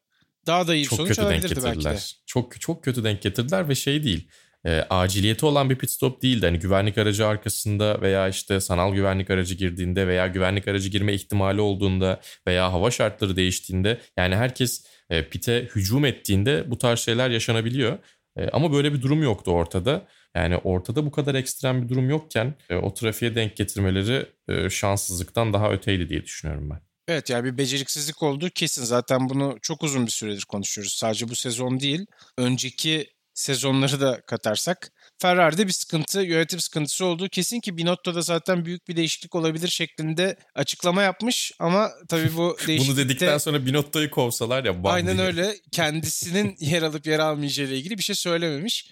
[0.48, 1.98] Daha da iyi bir çok sonuç alabilirdi belki de.
[2.26, 4.28] Çok çok kötü denk getirdiler ve şey değil.
[4.66, 6.46] E, aciliyeti olan bir pit stop değildi.
[6.46, 11.62] Hani güvenlik aracı arkasında veya işte sanal güvenlik aracı girdiğinde veya güvenlik aracı girme ihtimali
[11.62, 17.98] olduğunda veya hava şartları değiştiğinde yani herkes e, pite hücum ettiğinde bu tarz şeyler yaşanabiliyor.
[18.38, 20.08] E, ama böyle bir durum yoktu ortada.
[20.36, 25.54] Yani ortada bu kadar ekstrem bir durum yokken e, o trafiğe denk getirmeleri e, şanssızlıktan
[25.54, 26.82] daha öteydi diye düşünüyorum ben.
[27.08, 28.84] Evet yani bir beceriksizlik olduğu kesin.
[28.84, 30.94] Zaten bunu çok uzun bir süredir konuşuyoruz.
[30.94, 32.06] Sadece bu sezon değil.
[32.38, 34.92] Önceki sezonları da katarsak.
[35.22, 39.68] Ferrari'de bir sıkıntı, yönetim sıkıntısı olduğu kesin ki Binotto da zaten büyük bir değişiklik olabilir
[39.68, 43.02] şeklinde açıklama yapmış ama tabii bu değişiklikte...
[43.02, 44.76] Bunu dedikten sonra Binotto'yu kovsalar ya.
[44.84, 45.28] Aynen diye.
[45.28, 45.56] öyle.
[45.72, 48.90] Kendisinin yer alıp yer almayacağı ile ilgili bir şey söylememiş.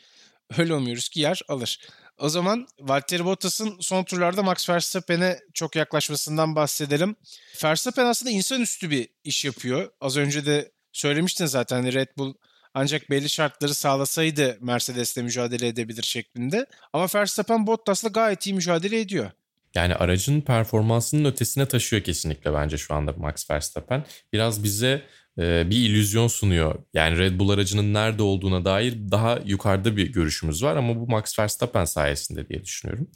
[0.58, 1.80] Öyle umuyoruz ki yer alır.
[2.20, 7.16] O zaman Valtteri Bottas'ın son turlarda Max Verstappen'e çok yaklaşmasından bahsedelim.
[7.64, 9.90] Verstappen aslında insanüstü bir iş yapıyor.
[10.02, 12.34] Az önce de söylemiştin zaten hani Red Bull
[12.74, 16.66] ancak belli şartları sağlasaydı Mercedes'le mücadele edebilir şeklinde.
[16.94, 19.32] Ama Verstappen Bottas'la gayet iyi mücadele ediyor.
[19.76, 24.06] Yani aracın performansının ötesine taşıyor kesinlikle bence şu anda Max Verstappen.
[24.34, 25.06] Biraz bize
[25.38, 26.76] bir illüzyon sunuyor.
[26.94, 31.40] Yani Red Bull aracının nerede olduğuna dair daha yukarıda bir görüşümüz var ama bu Max
[31.40, 33.08] Verstappen sayesinde diye düşünüyorum.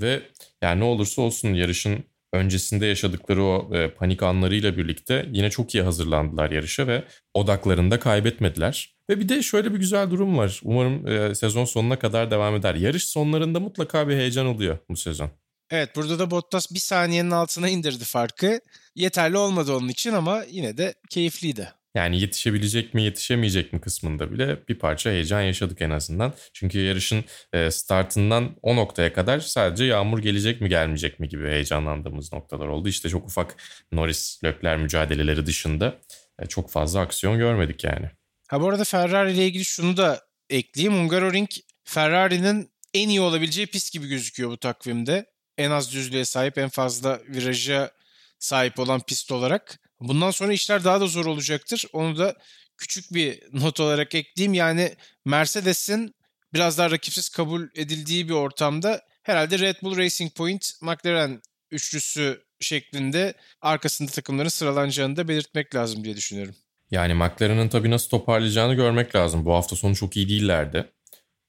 [0.00, 0.22] Ve
[0.62, 5.82] yani ne olursa olsun yarışın öncesinde yaşadıkları o e, panik anlarıyla birlikte yine çok iyi
[5.82, 8.96] hazırlandılar yarışa ve odaklarını da kaybetmediler.
[9.10, 10.60] Ve bir de şöyle bir güzel durum var.
[10.64, 12.74] Umarım e, sezon sonuna kadar devam eder.
[12.74, 15.30] Yarış sonlarında mutlaka bir heyecan oluyor bu sezon.
[15.70, 18.60] Evet burada da Bottas bir saniyenin altına indirdi farkı.
[18.96, 21.72] Yeterli olmadı onun için ama yine de keyifliydi.
[21.94, 26.34] Yani yetişebilecek mi yetişemeyecek mi kısmında bile bir parça heyecan yaşadık en azından.
[26.52, 32.32] Çünkü yarışın e, startından o noktaya kadar sadece yağmur gelecek mi gelmeyecek mi gibi heyecanlandığımız
[32.32, 32.88] noktalar oldu.
[32.88, 33.56] İşte çok ufak
[33.92, 35.98] Norris Lökler mücadeleleri dışında
[36.38, 38.10] e, çok fazla aksiyon görmedik yani.
[38.48, 40.98] Ha bu arada Ferrari ile ilgili şunu da ekleyeyim.
[40.98, 41.48] Hungaroring
[41.84, 45.26] Ferrari'nin en iyi olabileceği pist gibi gözüküyor bu takvimde.
[45.58, 47.90] En az düzlüğe sahip, en fazla viraja
[48.38, 49.80] sahip olan pist olarak.
[50.00, 51.84] Bundan sonra işler daha da zor olacaktır.
[51.92, 52.34] Onu da
[52.76, 54.54] küçük bir not olarak ekleyeyim.
[54.54, 54.94] Yani
[55.24, 56.14] Mercedes'in
[56.54, 63.34] biraz daha rakipsiz kabul edildiği bir ortamda herhalde Red Bull Racing Point, McLaren üçlüsü şeklinde
[63.60, 66.54] arkasında takımların sıralanacağını da belirtmek lazım diye düşünüyorum.
[66.90, 69.44] Yani McLaren'ın tabii nasıl toparlayacağını görmek lazım.
[69.44, 70.92] Bu hafta sonu çok iyi değillerdi.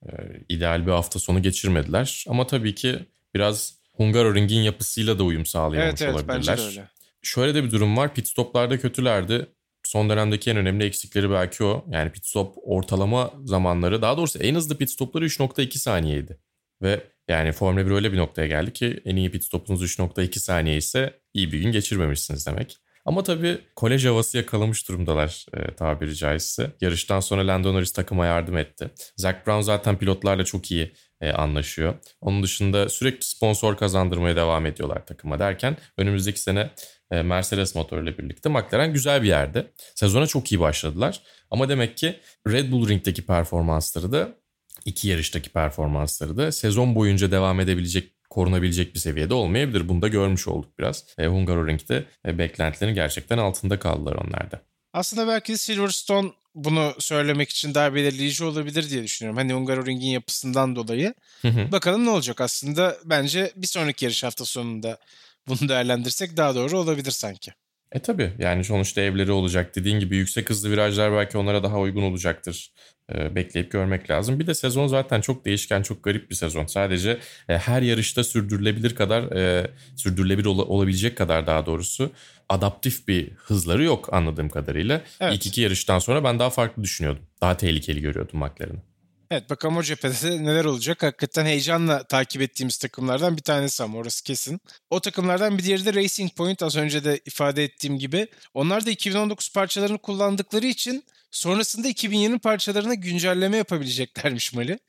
[0.06, 0.12] Ee,
[0.50, 2.26] ideal bir hafta sonu geçirmediler.
[2.28, 6.58] Ama tabii ki biraz Hungaroring'in yapısıyla da uyum sağlayamamış evet, evet, olabilirler.
[6.58, 6.88] Bence de öyle.
[7.22, 8.14] Şöyle de bir durum var.
[8.14, 9.48] Pit stoplarda kötülerdi.
[9.84, 11.86] Son dönemdeki en önemli eksikleri belki o.
[11.92, 16.38] Yani pit stop ortalama zamanları daha doğrusu en hızlı pit stopları 3.2 saniyeydi.
[16.82, 20.78] Ve yani Formula 1 öyle bir noktaya geldi ki en iyi pit stopunuz 3.2 saniye
[20.78, 22.78] ise iyi bir gün geçirmemişsiniz demek.
[23.06, 26.72] Ama tabii kolej havası yakalamış durumdalar e, tabiri caizse.
[26.82, 28.90] Yarıştan sonra Lando Norris takıma yardım etti.
[29.18, 31.96] Zach Brown zaten pilotlarla çok iyi e, anlaşıyor.
[32.22, 36.70] Onun dışında sürekli sponsor kazandırmaya devam ediyorlar takıma derken önümüzdeki sene
[37.12, 39.72] e, Mercedes motoruyla birlikte McLaren güzel bir yerde.
[39.96, 41.22] Sezona çok iyi başladılar.
[41.52, 44.30] Ama demek ki Red Bull Ring'deki performansları da
[44.86, 49.90] iki yarıştaki performansları da sezon boyunca devam edebilecek korunabilecek bir seviyede olmayabilir.
[49.90, 51.06] Bunu da görmüş olduk biraz.
[51.18, 54.62] E, Hungaroring'de e, beklentilerin gerçekten altında kaldılar onlarda.
[54.94, 59.38] Aslında belki Silverstone bunu söylemek için daha belirleyici olabilir diye düşünüyorum.
[59.38, 61.14] Hani Hungaroring'in yapısından dolayı.
[61.42, 61.72] Hı hı.
[61.72, 62.98] Bakalım ne olacak aslında.
[63.06, 64.98] Bence bir sonraki yarış hafta sonunda
[65.48, 67.52] bunu değerlendirsek daha doğru olabilir sanki.
[67.92, 69.76] E tabi yani sonuçta evleri olacak.
[69.76, 72.72] Dediğin gibi yüksek hızlı virajlar belki onlara daha uygun olacaktır.
[73.14, 74.40] E, bekleyip görmek lazım.
[74.40, 76.66] Bir de sezon zaten çok değişken, çok garip bir sezon.
[76.66, 77.18] Sadece
[77.50, 82.12] e, her yarışta sürdürülebilir kadar, e, sürdürülebilir ol- olabilecek kadar daha doğrusu
[82.50, 85.02] adaptif bir hızları yok anladığım kadarıyla.
[85.20, 85.34] Evet.
[85.34, 87.24] İlk iki yarıştan sonra ben daha farklı düşünüyordum.
[87.42, 88.82] Daha tehlikeli görüyordum McLaren'ı.
[89.32, 91.04] Evet bakalım o cephede neler olacak.
[91.04, 94.62] Hakikaten heyecanla takip ettiğimiz takımlardan bir tanesi ama orası kesin.
[94.90, 98.28] O takımlardan bir diğeri de Racing Point az önce de ifade ettiğim gibi.
[98.54, 104.80] Onlar da 2019 parçalarını kullandıkları için sonrasında 2020 parçalarına güncelleme yapabileceklermiş Mali.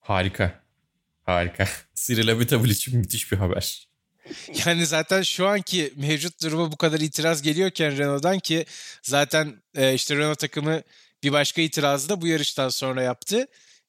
[0.00, 0.60] Harika.
[1.22, 1.68] Harika.
[1.94, 3.88] Cyril Abitable için müthiş bir haber.
[4.66, 8.64] Yani zaten şu anki mevcut duruma bu kadar itiraz geliyorken Renault'dan ki
[9.02, 10.82] zaten e, işte Renault takımı
[11.22, 13.46] bir başka itirazı da bu yarıştan sonra yaptı.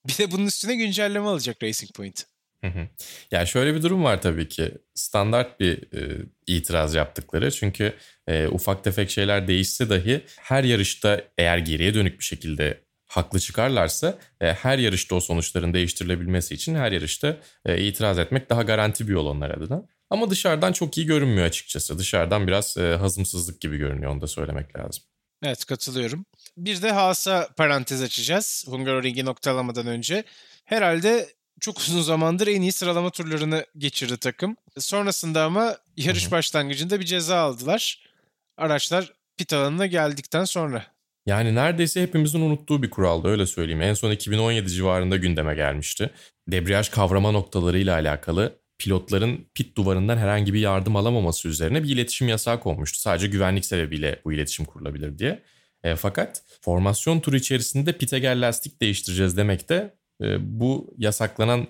[0.08, 2.24] Bir de bunun üstüne güncelleme alacak Racing Point.
[2.62, 2.88] Hı hı.
[3.32, 4.72] Ya şöyle bir durum var tabii ki.
[4.94, 7.52] Standart bir e, itiraz yaptıkları.
[7.52, 7.94] Çünkü
[8.28, 14.18] e, ufak tefek şeyler değişse dahi her yarışta eğer geriye dönük bir şekilde haklı çıkarlarsa
[14.42, 19.14] e, her yarışta o sonuçların değiştirilebilmesi için her yarışta e, itiraz etmek daha garanti bir
[19.14, 19.86] yol onlar adına.
[20.10, 22.00] Ama dışarıdan çok iyi görünmüyor açıkçası.
[22.00, 25.04] Dışarıdan biraz e, hazımsızlık gibi görünüyor onu da söylemek lazım.
[25.46, 26.26] Evet katılıyorum.
[26.58, 28.66] Bir de Haas'a parantez açacağız.
[28.68, 30.24] Hungaroring'i noktalamadan önce.
[30.66, 31.30] Herhalde
[31.60, 34.58] çok uzun zamandır en iyi sıralama turlarını geçirdi takım.
[34.78, 38.10] Sonrasında ama yarış başlangıcında bir ceza aldılar.
[38.58, 40.86] Araçlar pit alanına geldikten sonra.
[41.26, 43.82] Yani neredeyse hepimizin unuttuğu bir kuraldı öyle söyleyeyim.
[43.82, 46.10] En son 2017 civarında gündeme gelmişti.
[46.48, 52.60] Debriyaj kavrama noktalarıyla alakalı pilotların pit duvarından herhangi bir yardım alamaması üzerine bir iletişim yasağı
[52.60, 53.00] konmuştu.
[53.00, 55.44] Sadece güvenlik sebebiyle bu iletişim kurulabilir diye.
[55.84, 61.68] E, fakat formasyon turu içerisinde pite gel lastik değiştireceğiz demek de e, bu yasaklanan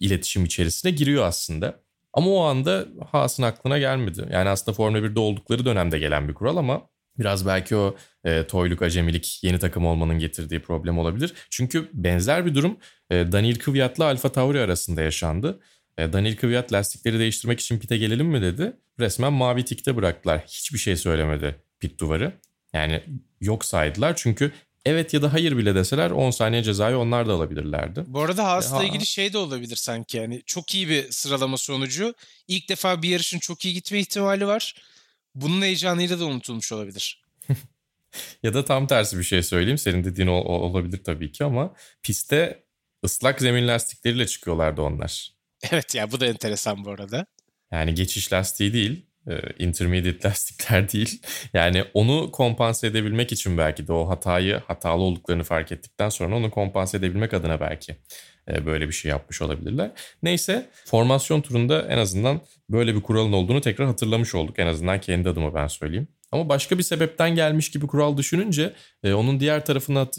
[0.00, 1.80] iletişim içerisine giriyor aslında.
[2.12, 4.28] Ama o anda Haas'ın aklına gelmedi.
[4.30, 8.82] Yani aslında Formula 1'de oldukları dönemde gelen bir kural ama biraz belki o e, toyluk,
[8.82, 11.34] acemilik, yeni takım olmanın getirdiği problem olabilir.
[11.50, 12.76] Çünkü benzer bir durum
[13.10, 15.60] e, Daniel Kvyat'la Alfa Tauri arasında yaşandı.
[15.98, 18.76] E, Daniel Kvyat lastikleri değiştirmek için pite gelelim mi dedi.
[19.00, 20.44] Resmen mavi tikte bıraktılar.
[20.46, 22.32] Hiçbir şey söylemedi pit duvarı.
[22.72, 23.02] Yani
[23.40, 24.52] yok saydılar çünkü
[24.84, 28.04] evet ya da hayır bile deseler 10 saniye cezayı onlar da alabilirlerdi.
[28.06, 28.84] Bu arada Haas'la ha.
[28.84, 32.14] ilgili şey de olabilir sanki yani çok iyi bir sıralama sonucu.
[32.48, 34.74] İlk defa bir yarışın çok iyi gitme ihtimali var.
[35.34, 37.22] Bunun heyecanıyla da unutulmuş olabilir.
[38.42, 39.78] ya da tam tersi bir şey söyleyeyim.
[39.78, 42.64] Senin dediğin ol- olabilir tabii ki ama pistte
[43.04, 45.32] ıslak zemin lastikleriyle çıkıyorlardı onlar.
[45.70, 47.26] Evet ya bu da enteresan bu arada.
[47.72, 51.22] Yani geçiş lastiği değil, e, intermediate lastikler değil.
[51.54, 56.50] Yani onu kompanse edebilmek için belki de o hatayı hatalı olduklarını fark ettikten sonra onu
[56.50, 57.96] kompanse edebilmek adına belki
[58.48, 59.90] e, böyle bir şey yapmış olabilirler.
[60.22, 64.58] Neyse formasyon turunda en azından böyle bir kuralın olduğunu tekrar hatırlamış olduk.
[64.58, 66.08] En azından kendi adıma ben söyleyeyim.
[66.32, 68.72] Ama başka bir sebepten gelmiş gibi kural düşününce
[69.04, 70.18] e, onun diğer tarafını hat,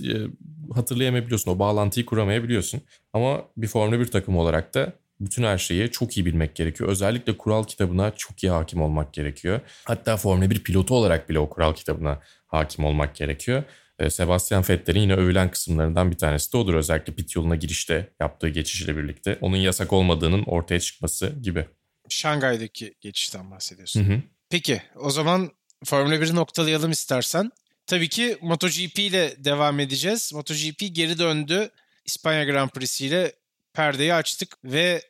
[0.73, 1.51] hatırlayamayabiliyorsun.
[1.51, 2.81] O bağlantıyı kuramayabiliyorsun.
[3.13, 6.89] Ama bir Formula 1 takımı olarak da bütün her şeyi çok iyi bilmek gerekiyor.
[6.89, 9.59] Özellikle kural kitabına çok iyi hakim olmak gerekiyor.
[9.83, 13.63] Hatta Formula 1 pilotu olarak bile o kural kitabına hakim olmak gerekiyor.
[13.99, 16.73] Ee, Sebastian Vettel'in yine övülen kısımlarından bir tanesi de odur.
[16.73, 19.37] Özellikle pit yoluna girişte yaptığı geçişle birlikte.
[19.41, 21.65] Onun yasak olmadığının ortaya çıkması gibi.
[22.09, 24.03] Şangay'daki geçişten bahsediyorsun.
[24.03, 24.21] Hı hı.
[24.49, 25.51] Peki o zaman
[25.85, 27.51] Formula 1'i noktalayalım istersen.
[27.87, 30.33] Tabii ki MotoGP ile devam edeceğiz.
[30.33, 31.69] MotoGP geri döndü.
[32.05, 33.33] İspanya Grand Prix'si ile
[33.73, 35.01] perdeyi açtık ve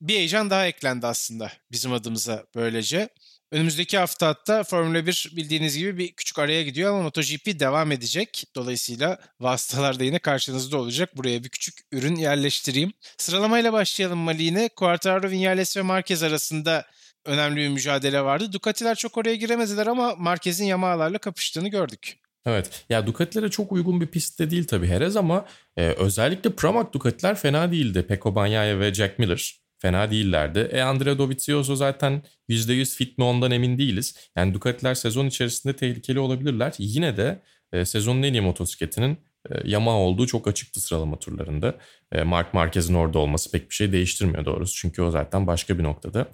[0.00, 3.08] bir heyecan daha eklendi aslında bizim adımıza böylece.
[3.52, 8.44] Önümüzdeki hafta hatta Formula 1 bildiğiniz gibi bir küçük araya gidiyor ama MotoGP devam edecek.
[8.54, 11.16] Dolayısıyla vasıtalar da yine karşınızda olacak.
[11.16, 12.92] Buraya bir küçük ürün yerleştireyim.
[13.18, 14.68] Sıralamayla başlayalım Maline.
[14.68, 16.86] Quartararo, Vinales ve Marquez arasında
[17.24, 18.52] önemli bir mücadele vardı.
[18.52, 22.19] Ducati'ler çok oraya giremediler ama Marquez'in Yamaha'larla kapıştığını gördük.
[22.46, 22.84] Evet.
[22.90, 27.72] Ya Ducati'lere çok uygun bir pistte değil tabii Herez ama e, özellikle Pramac Ducati'ler fena
[27.72, 28.02] değildi.
[28.02, 30.68] Peko Bagnaia ve Jack Miller fena değillerdi.
[30.72, 34.30] E Andrea Dovizioso zaten %100 fit mi ondan emin değiliz.
[34.36, 36.74] Yani Ducati'ler sezon içerisinde tehlikeli olabilirler.
[36.78, 39.18] Yine de e, sezonun en iyi motosikletinin
[39.50, 41.74] e, Yamaha olduğu çok açıktı sıralama turlarında.
[42.12, 44.76] E, Mark Marquez'in orada olması pek bir şey değiştirmiyor doğrusu.
[44.76, 46.26] Çünkü o zaten başka bir noktada.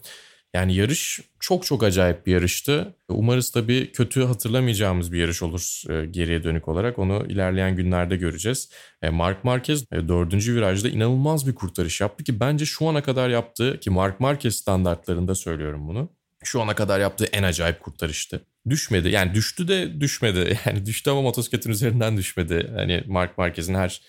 [0.57, 2.95] Yani yarış çok çok acayip bir yarıştı.
[3.09, 6.99] Umarız tabii kötü hatırlamayacağımız bir yarış olur e, geriye dönük olarak.
[6.99, 8.71] Onu ilerleyen günlerde göreceğiz.
[9.03, 13.29] E, Mark Marquez e, dördüncü virajda inanılmaz bir kurtarış yaptı ki bence şu ana kadar
[13.29, 16.09] yaptığı ki Mark Marquez standartlarında söylüyorum bunu.
[16.45, 18.41] Şu ana kadar yaptığı en acayip kurtarıştı.
[18.69, 20.59] Düşmedi yani düştü de düşmedi.
[20.67, 22.71] Yani düştü ama motosikletin üzerinden düşmedi.
[22.75, 24.01] Hani Mark Marquez'in her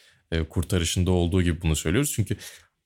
[0.49, 2.11] kurtarışında olduğu gibi bunu söylüyoruz.
[2.13, 2.37] Çünkü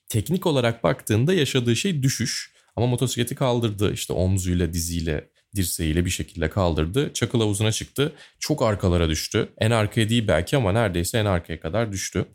[0.10, 2.52] teknik olarak baktığında yaşadığı şey düşüş.
[2.76, 7.14] Ama motosikleti kaldırdı işte omzuyla diziyle dirseğiyle bir şekilde kaldırdı.
[7.14, 8.14] Çakıl havuzuna çıktı.
[8.40, 9.50] Çok arkalara düştü.
[9.58, 12.26] En arkaya değil belki ama neredeyse en arkaya kadar düştü.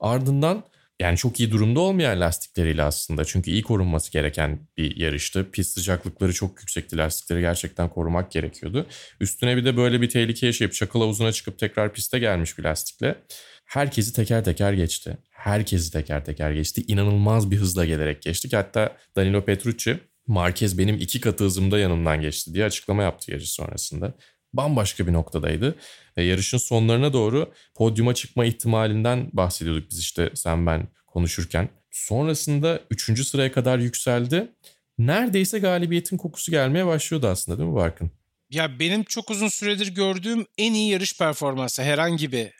[0.00, 0.64] Ardından
[1.00, 3.24] yani çok iyi durumda olmayan lastikleriyle aslında.
[3.24, 5.50] Çünkü iyi korunması gereken bir yarıştı.
[5.50, 6.96] Pist sıcaklıkları çok yüksekti.
[6.96, 8.86] Lastikleri gerçekten korumak gerekiyordu.
[9.20, 13.18] Üstüne bir de böyle bir tehlike yaşayıp çakıl havuzuna çıkıp tekrar piste gelmiş bir lastikle.
[13.64, 15.18] Herkesi teker teker geçti.
[15.30, 16.84] Herkesi teker teker geçti.
[16.88, 18.52] İnanılmaz bir hızla gelerek geçtik.
[18.52, 24.14] Hatta Danilo Petrucci Marquez benim iki katı hızımda yanımdan geçti diye açıklama yaptı yarış sonrasında.
[24.52, 25.74] Bambaşka bir noktadaydı.
[26.16, 31.68] E, yarışın sonlarına doğru podyuma çıkma ihtimalinden bahsediyorduk biz işte sen ben konuşurken.
[31.90, 33.26] Sonrasında 3.
[33.26, 34.52] sıraya kadar yükseldi.
[34.98, 38.10] Neredeyse galibiyetin kokusu gelmeye başlıyordu aslında değil mi Barkın?
[38.50, 42.50] Ya benim çok uzun süredir gördüğüm en iyi yarış performansı herhangi bir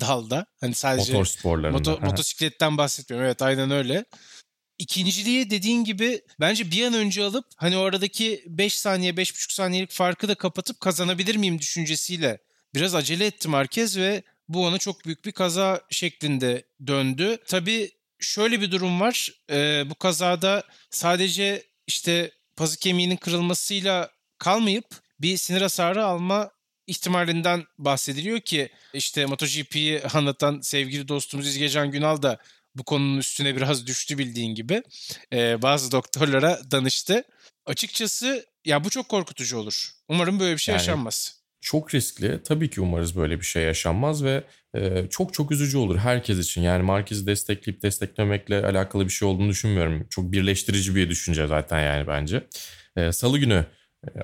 [0.00, 0.46] dalda.
[0.60, 1.78] Hani sadece motor sporlarında.
[1.78, 3.26] Moto, motosikletten bahsetmiyorum.
[3.26, 4.04] Evet aynen öyle.
[4.78, 9.90] ikinciliği dediğin gibi bence bir an önce alıp hani o aradaki 5 saniye 5,5 saniyelik
[9.90, 12.38] farkı da kapatıp kazanabilir miyim düşüncesiyle
[12.74, 17.38] biraz acele etti Marquez ve bu ona çok büyük bir kaza şeklinde döndü.
[17.46, 19.30] Tabii şöyle bir durum var.
[19.50, 24.86] Ee, bu kazada sadece işte pazı kemiğinin kırılmasıyla kalmayıp
[25.20, 26.50] bir sinir hasarı alma
[26.86, 32.38] ihtimalinden bahsediliyor ki işte MotoGP'yi anlatan sevgili dostumuz İzgecan Günal da
[32.74, 34.82] bu konunun üstüne biraz düştü bildiğin gibi.
[35.32, 37.24] Ee, bazı doktorlara danıştı.
[37.66, 39.90] Açıkçası ya bu çok korkutucu olur.
[40.08, 41.42] Umarım böyle bir şey yani, yaşanmaz.
[41.60, 42.40] Çok riskli.
[42.44, 46.62] Tabii ki umarız böyle bir şey yaşanmaz ve e, çok çok üzücü olur herkes için.
[46.62, 50.06] Yani Marquez'i destekleyip desteklemekle alakalı bir şey olduğunu düşünmüyorum.
[50.10, 52.46] Çok birleştirici bir düşünce zaten yani bence.
[52.96, 53.66] E, Salı günü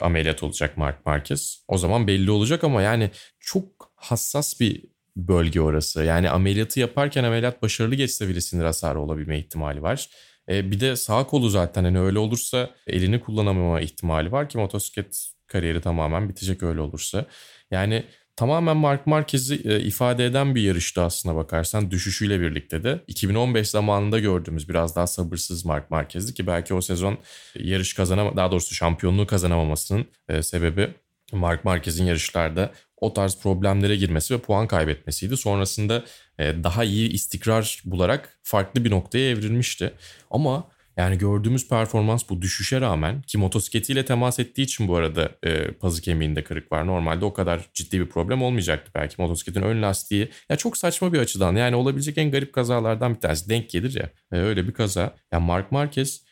[0.01, 1.65] ameliyat olacak Mark Marquez.
[1.69, 3.11] O zaman belli olacak ama yani
[3.41, 4.85] çok hassas bir
[5.17, 6.05] bölge orası.
[6.05, 10.09] Yani ameliyatı yaparken ameliyat başarılı geçse bile sinir hasarı olabilme ihtimali var.
[10.49, 15.29] E, bir de sağ kolu zaten hani öyle olursa elini kullanamama ihtimali var ki motosiklet
[15.47, 17.27] kariyeri tamamen bitecek öyle olursa.
[17.71, 18.05] Yani
[18.39, 24.19] tamamen Mark Marquez'i e, ifade eden bir yarıştı aslına bakarsan düşüşüyle birlikte de 2015 zamanında
[24.19, 27.19] gördüğümüz biraz daha sabırsız Mark Marquez'di ki belki o sezon
[27.55, 30.95] yarış kazanama daha doğrusu şampiyonluğu kazanamamasının e, sebebi
[31.33, 35.37] Mark Marquez'in yarışlarda o tarz problemlere girmesi ve puan kaybetmesiydi.
[35.37, 36.05] Sonrasında
[36.39, 39.93] e, daha iyi istikrar bularak farklı bir noktaya evrilmişti.
[40.31, 45.73] Ama yani gördüğümüz performans bu düşüşe rağmen ki motosikletiyle temas ettiği için bu arada e,
[45.73, 46.87] pazı kemiğinde kırık var.
[46.87, 50.29] Normalde o kadar ciddi bir problem olmayacaktı belki motosikletin ön lastiği.
[50.49, 53.51] Ya çok saçma bir açıdan yani olabilecek en garip kazalardan bir tanesi.
[53.51, 55.15] Denk gelir ya e, öyle bir kaza.
[55.33, 56.25] Ya Mark Marquez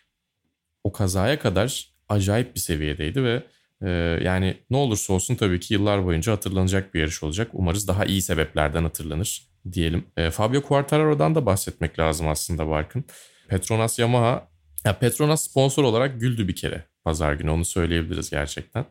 [0.84, 3.42] o kazaya kadar acayip bir seviyedeydi ve
[3.82, 3.88] e,
[4.24, 7.50] yani ne olursa olsun tabii ki yıllar boyunca hatırlanacak bir yarış olacak.
[7.52, 10.04] Umarız daha iyi sebeplerden hatırlanır diyelim.
[10.16, 13.04] E, Fabio Quartararo'dan da bahsetmek lazım aslında Barkın.
[13.48, 14.55] Petronas Yamaha
[14.86, 18.84] ya Petronas sponsor olarak güldü bir kere pazar günü onu söyleyebiliriz gerçekten.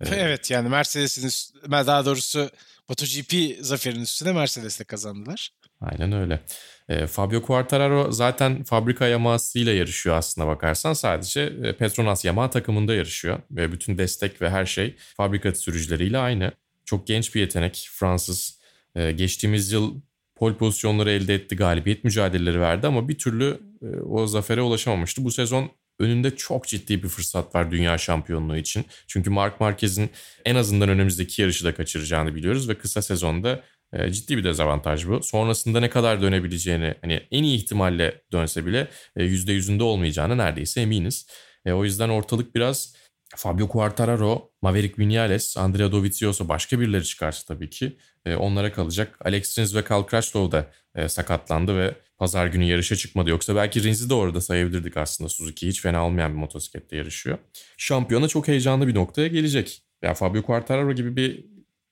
[0.00, 2.50] Ee, evet yani Mercedes'in daha doğrusu
[2.88, 5.50] MotoGP zaferinin üstüne Mercedes'le kazandılar.
[5.80, 6.40] Aynen öyle.
[6.88, 10.92] E, Fabio Quartararo zaten fabrika Yamaha'sıyla yarışıyor aslında bakarsan.
[10.92, 13.38] Sadece e, Petronas Yamaha takımında yarışıyor.
[13.50, 16.52] Ve bütün destek ve her şey fabrika sürücüleriyle aynı.
[16.84, 18.60] Çok genç bir yetenek Fransız.
[18.94, 20.00] E, geçtiğimiz yıl
[20.40, 25.24] pol pozisyonları elde etti, galibiyet mücadeleleri verdi ama bir türlü e, o zafere ulaşamamıştı.
[25.24, 28.84] Bu sezon önünde çok ciddi bir fırsat var dünya şampiyonluğu için.
[29.06, 30.10] Çünkü Mark Marquez'in
[30.44, 35.22] en azından önümüzdeki yarışı da kaçıracağını biliyoruz ve kısa sezonda e, ciddi bir dezavantaj bu.
[35.22, 41.26] Sonrasında ne kadar dönebileceğini hani en iyi ihtimalle dönse bile %100'ünde e, olmayacağını neredeyse eminiz.
[41.66, 42.94] O yüzden ortalık biraz
[43.36, 49.18] Fabio Quartararo, Maverick Vinales, Andrea Dovizioso başka birileri çıkarsa tabii ki e, onlara kalacak.
[49.24, 53.30] Alex Rins ve Cal Crutchlow da e, sakatlandı ve pazar günü yarışa çıkmadı.
[53.30, 55.28] Yoksa belki Rins'i de orada sayabilirdik aslında.
[55.28, 57.38] Suzuki hiç fena olmayan bir motosiklette yarışıyor.
[57.76, 59.82] Şampiyona çok heyecanlı bir noktaya gelecek.
[60.02, 61.44] Ya Fabio Quartararo gibi bir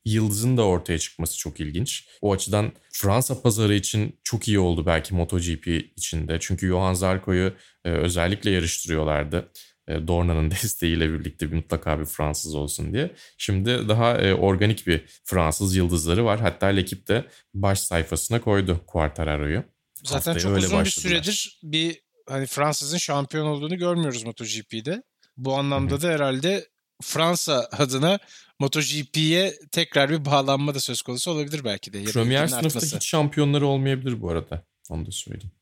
[0.05, 2.09] yıldızın da ortaya çıkması çok ilginç.
[2.20, 6.37] O açıdan Fransa pazarı için çok iyi oldu belki MotoGP içinde.
[6.40, 7.53] Çünkü Johan Zarco'yu
[7.85, 9.48] e, özellikle yarıştırıyorlardı.
[9.88, 13.11] E, Dorna'nın desteğiyle birlikte bir mutlaka bir Fransız olsun diye.
[13.38, 16.40] Şimdi daha e, organik bir Fransız yıldızları var.
[16.40, 17.24] Hatta ekip de
[17.55, 19.64] baş sayfasına koydu Quartararo'yu.
[20.05, 20.85] Zaten Haftaya çok uzun başladılar.
[20.85, 25.03] bir süredir bir hani Fransızın şampiyon olduğunu görmüyoruz MotoGP'de.
[25.37, 26.03] Bu anlamda Hı-hı.
[26.03, 26.66] da herhalde
[27.03, 28.18] Fransa adına
[28.59, 32.05] MotoGP'ye tekrar bir bağlanma da söz konusu olabilir belki de.
[32.05, 34.64] Premier sınıfta hiç şampiyonları olmayabilir bu arada.
[34.90, 35.53] Onu da söyleyeyim.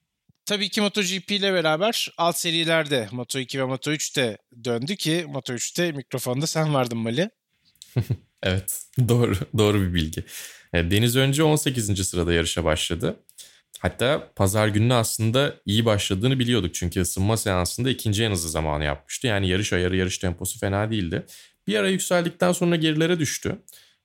[0.47, 6.47] Tabii ki MotoGP ile beraber alt serilerde Moto2 ve Moto3 de döndü ki Moto3'te mikrofonda
[6.47, 7.31] sen vardın Mali.
[8.43, 10.25] evet doğru doğru bir bilgi.
[10.73, 12.09] E, Deniz önce 18.
[12.09, 13.17] sırada yarışa başladı.
[13.79, 16.75] Hatta pazar gününe aslında iyi başladığını biliyorduk.
[16.75, 19.27] Çünkü ısınma seansında ikinci en hızlı zamanı yapmıştı.
[19.27, 21.27] Yani yarış ayarı, yarış temposu fena değildi.
[21.67, 23.59] Bir ara yükseldikten sonra gerilere düştü.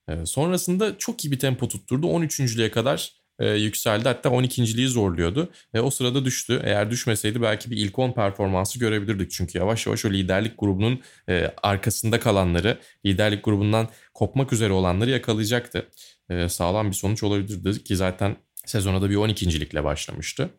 [0.07, 2.07] E, sonrasında çok iyi bir tempo tutturdu.
[2.07, 4.03] 13.lüğe kadar e, yükseldi.
[4.03, 5.49] Hatta 12.liği zorluyordu.
[5.73, 6.61] E, o sırada düştü.
[6.63, 9.31] Eğer düşmeseydi belki bir ilk 10 performansı görebilirdik.
[9.31, 15.87] Çünkü yavaş yavaş o liderlik grubunun e, arkasında kalanları, liderlik grubundan kopmak üzere olanları yakalayacaktı.
[16.29, 20.49] E, sağlam bir sonuç olabilirdi ki zaten sezona da bir 12.likle başlamıştı.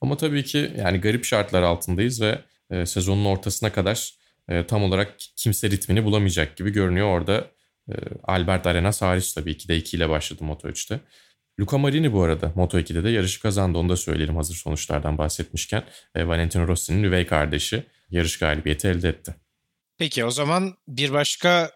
[0.00, 2.38] Ama tabii ki yani garip şartlar altındayız ve
[2.70, 4.14] e, sezonun ortasına kadar
[4.48, 7.06] e, tam olarak kimse ritmini bulamayacak gibi görünüyor.
[7.06, 7.50] Orada
[7.88, 11.00] e, Albert Arenas hariç tabii 2'de 2 ile başladı Moto3'te.
[11.60, 13.78] Luca Marini bu arada Moto2'de de yarışı kazandı.
[13.78, 15.84] Onu da söyleyelim hazır sonuçlardan bahsetmişken.
[16.14, 19.34] E, Valentino Rossi'nin üvey kardeşi yarış galibiyeti elde etti.
[19.98, 21.70] Peki o zaman bir başka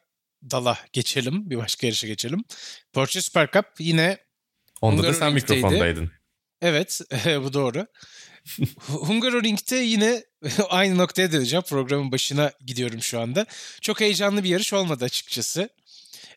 [0.50, 1.50] dala geçelim.
[1.50, 2.44] Bir başka yarışa geçelim.
[2.92, 4.18] Porsche Super Cup yine
[4.80, 6.10] Onda da sen mikrofondaydın.
[6.62, 7.86] Evet bu doğru.
[8.86, 10.24] Hungaroring'de yine
[10.68, 11.62] aynı noktaya döneceğim.
[11.68, 13.46] Programın başına gidiyorum şu anda.
[13.80, 15.68] Çok heyecanlı bir yarış olmadı açıkçası.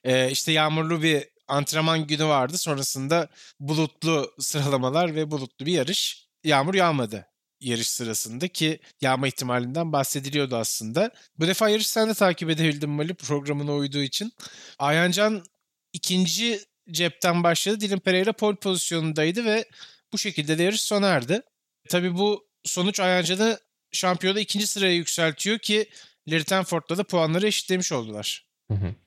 [0.04, 2.58] Ee, işte yağmurlu bir antrenman günü vardı.
[2.58, 3.28] Sonrasında
[3.60, 6.28] bulutlu sıralamalar ve bulutlu bir yarış.
[6.44, 7.28] Yağmur yağmadı
[7.64, 11.12] yarış sırasında ki yağma ihtimalinden bahsediliyordu aslında.
[11.40, 14.34] Bu defa yarış sen de takip edebildin Mali programına uyduğu için.
[14.80, 15.44] Ayhancan
[15.94, 16.60] ikinci
[16.92, 17.80] cepten başladı.
[17.80, 19.66] Dylan Pereira pole pozisyonundaydı ve
[20.14, 21.42] bu şekilde de yarış sona erdi.
[21.90, 23.60] Tabii bu sonuç Ayhancan'ı
[23.92, 25.90] şampiyonda ikinci sıraya yükseltiyor ki
[26.28, 28.46] Larry Tenford'la da puanları eşitlemiş oldular.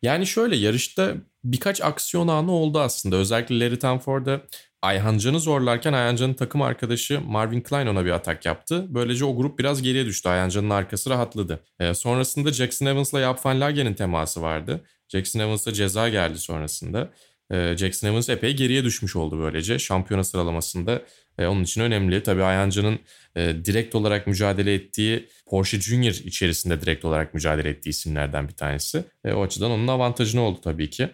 [0.02, 1.14] Yani şöyle yarışta
[1.52, 3.16] birkaç aksiyon anı oldu aslında.
[3.16, 4.40] Özellikle Larry Tenford'a
[4.82, 8.86] Ayhancan'ı zorlarken Ayhancan'ın takım arkadaşı Marvin Klein ona bir atak yaptı.
[8.88, 10.28] Böylece o grup biraz geriye düştü.
[10.28, 11.60] Ayhancan'ın arkası rahatladı.
[11.80, 14.80] E, sonrasında Jackson Evans'la Jaap van Lagen'in teması vardı.
[15.08, 17.10] Jackson Evans'a ceza geldi sonrasında.
[17.50, 19.78] E, Jackson Evans epey geriye düşmüş oldu böylece.
[19.78, 21.02] Şampiyona sıralamasında
[21.38, 22.22] e, onun için önemli.
[22.22, 22.98] Tabii Ayhancan'ın
[23.36, 29.04] e, direkt olarak mücadele ettiği Porsche Junior içerisinde direkt olarak mücadele ettiği isimlerden bir tanesi.
[29.24, 31.08] E, o açıdan onun avantajını oldu tabii ki.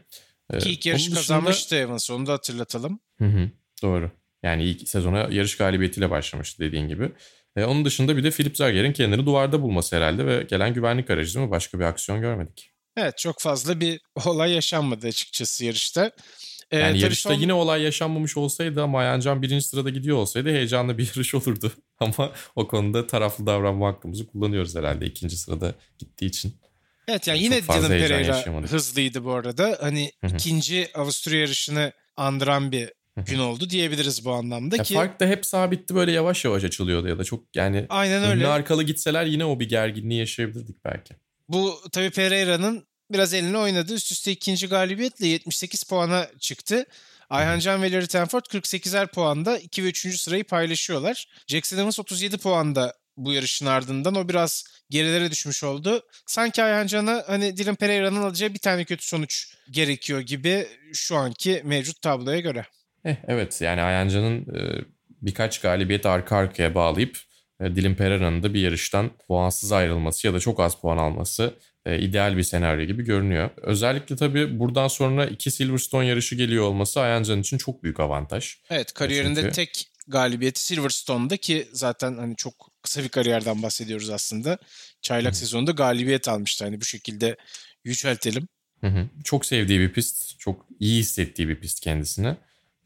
[0.53, 1.21] E, ki ilk yarışı dışında...
[1.21, 3.01] kazanmıştı Evans onu da hatırlatalım.
[3.19, 3.51] Hı hı,
[3.83, 4.11] doğru.
[4.43, 7.13] Yani ilk sezona yarış galibiyetiyle başlamıştı dediğin gibi.
[7.57, 11.35] E, onun dışında bir de Philip Zager'in kendini duvarda bulması herhalde ve gelen güvenlik aracı
[11.35, 11.51] değil mi?
[11.51, 12.73] Başka bir aksiyon görmedik.
[12.97, 16.11] Evet çok fazla bir olay yaşanmadı açıkçası yarışta.
[16.73, 17.41] Ee, yani yarışta son...
[17.41, 21.73] yine olay yaşanmamış olsaydı ama Ayancan birinci sırada gidiyor olsaydı heyecanlı bir yarış olurdu.
[22.01, 26.55] ama o konuda taraflı davranma hakkımızı kullanıyoruz herhalde ikinci sırada gittiği için.
[27.09, 29.79] Evet yani yine Dylan Pereira hızlıydı bu arada.
[29.81, 30.35] Hani Hı-hı.
[30.35, 34.95] ikinci Avusturya yarışını andıran bir gün oldu diyebiliriz bu anlamda ya ki.
[34.95, 38.47] Fark da hep sabitti böyle yavaş yavaş açılıyordu ya da çok yani Aynen öyle.
[38.47, 41.15] arkalı gitseler yine o bir gerginliği yaşayabilirdik belki.
[41.49, 43.95] Bu tabii Pereira'nın biraz eline oynadı.
[43.95, 46.87] Üst üste ikinci galibiyetle 78 puana çıktı.
[47.31, 50.21] Ayhan Can ve Larry Tenford 48'er puanda 2 ve 3.
[50.21, 51.29] sırayı paylaşıyorlar.
[51.47, 54.15] Jackson Evans 37 puanda bu yarışın ardından.
[54.15, 56.03] O biraz gerilere düşmüş oldu.
[56.27, 61.63] Sanki Ayhan Can'a hani Dylan Pereira'nın alacağı bir tane kötü sonuç gerekiyor gibi şu anki
[61.65, 62.67] mevcut tabloya göre.
[63.05, 64.85] Eh, evet yani Ayhan Can'ın e,
[65.23, 67.19] birkaç galibiyet arka arkaya bağlayıp
[67.63, 71.55] e, Dylan Pereira'nın da bir yarıştan puansız ayrılması ya da çok az puan alması
[71.87, 73.51] e, ideal bir senaryo gibi görünüyor.
[73.63, 78.57] Özellikle tabii buradan sonra iki Silverstone yarışı geliyor olması Ayancan için çok büyük avantaj.
[78.71, 79.55] Evet kariyerinde Çünkü...
[79.55, 84.59] tek galibiyeti Silverstone'da ki zaten hani çok kısa bir kariyerden bahsediyoruz aslında.
[85.03, 85.41] Çaylak Hı-hı.
[85.41, 86.65] sezonunda galibiyet almıştı.
[86.65, 87.37] Hani bu şekilde
[87.85, 88.49] yüceltelim.
[88.81, 89.09] Hı hı.
[89.25, 92.37] Çok sevdiği bir pist, çok iyi hissettiği bir pist kendisine.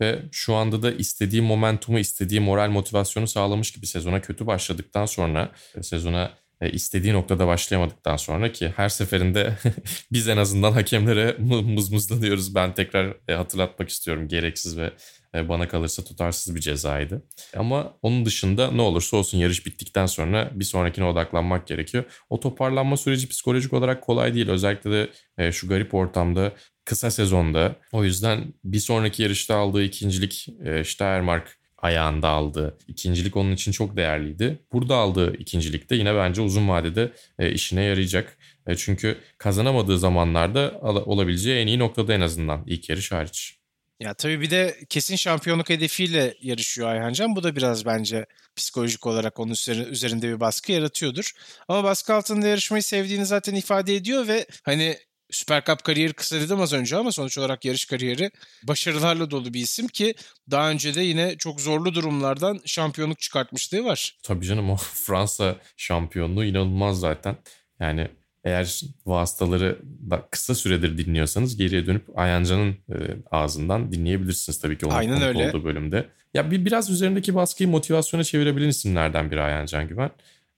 [0.01, 5.53] Ve şu anda da istediği momentumu, istediği moral motivasyonu sağlamış gibi sezona kötü başladıktan sonra
[5.83, 6.31] sezona
[6.61, 9.59] e, istediği noktada başlayamadıktan sonra ki her seferinde
[10.13, 12.55] biz en azından hakemlere mızmızlanıyoruz.
[12.55, 14.91] Ben tekrar e, hatırlatmak istiyorum gereksiz ve
[15.35, 17.23] e, bana kalırsa tutarsız bir cezaydı.
[17.57, 22.05] Ama onun dışında ne olursa olsun yarış bittikten sonra bir sonrakine odaklanmak gerekiyor.
[22.31, 24.49] O toparlanma süreci psikolojik olarak kolay değil.
[24.49, 26.53] Özellikle de şu garip ortamda
[26.87, 27.76] kısa sezonda.
[27.93, 30.49] O yüzden bir sonraki yarışta aldığı ikincilik
[30.84, 34.59] Steiermark ayağında aldığı ikincilik onun için çok değerliydi.
[34.72, 38.39] Burada aldığı ikincilik de yine bence uzun vadede e, işine yarayacak.
[38.66, 43.57] E, çünkü kazanamadığı zamanlarda olabileceği en iyi noktada en azından ilk yarış hariç.
[44.01, 47.37] Ya tabii bir de kesin şampiyonluk hedefiyle yarışıyor Ayhancan.
[47.37, 48.26] Bu da biraz bence
[48.57, 49.55] psikolojik olarak onun
[49.91, 51.32] üzerinde bir baskı yaratıyordur.
[51.68, 54.97] Ama baskı altında yarışmayı sevdiğini zaten ifade ediyor ve hani
[55.31, 58.31] Süper Cup kariyeri kısa dedim az önce ama sonuç olarak yarış kariyeri
[58.62, 60.14] başarılarla dolu bir isim ki
[60.51, 64.16] daha önce de yine çok zorlu durumlardan şampiyonluk çıkartmışlığı var.
[64.22, 67.37] Tabii canım o Fransa şampiyonluğu inanılmaz zaten.
[67.81, 68.09] Yani
[68.45, 69.79] eğer vasıtaları
[70.11, 72.97] da kısa süredir dinliyorsanız geriye dönüp Ayanca'nın e,
[73.31, 75.49] ağzından dinleyebilirsiniz tabii ki onun Aynen öyle.
[75.49, 76.09] olduğu bölümde.
[76.35, 80.11] Ya bir biraz üzerindeki baskıyı motivasyona çevirebilen isimlerden biri Ayancan Güven.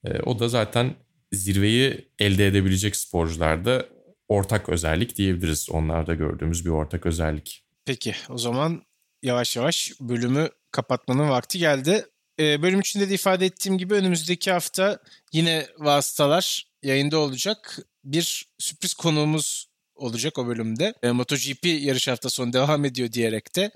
[0.04, 0.94] E, o da zaten
[1.32, 3.86] zirveyi elde edebilecek sporcularda
[4.28, 5.70] ortak özellik diyebiliriz.
[5.70, 7.64] Onlarda gördüğümüz bir ortak özellik.
[7.84, 8.82] Peki o zaman
[9.22, 12.06] yavaş yavaş bölümü kapatmanın vakti geldi.
[12.40, 14.98] Ee, bölüm içinde de ifade ettiğim gibi önümüzdeki hafta
[15.32, 17.78] yine vasıtalar yayında olacak.
[18.04, 20.94] Bir sürpriz konuğumuz olacak o bölümde.
[21.02, 23.70] E, MotoGP yarış hafta sonu devam ediyor diyerek de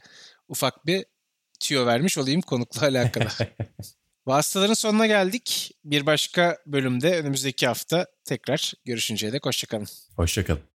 [0.49, 1.05] ufak bir
[1.61, 3.29] tüyo vermiş olayım konukla alakalı.
[4.27, 5.73] Vasıtaların sonuna geldik.
[5.85, 9.89] Bir başka bölümde önümüzdeki hafta tekrar görüşünceye dek hoşçakalın.
[10.17, 10.72] Hoşçakalın.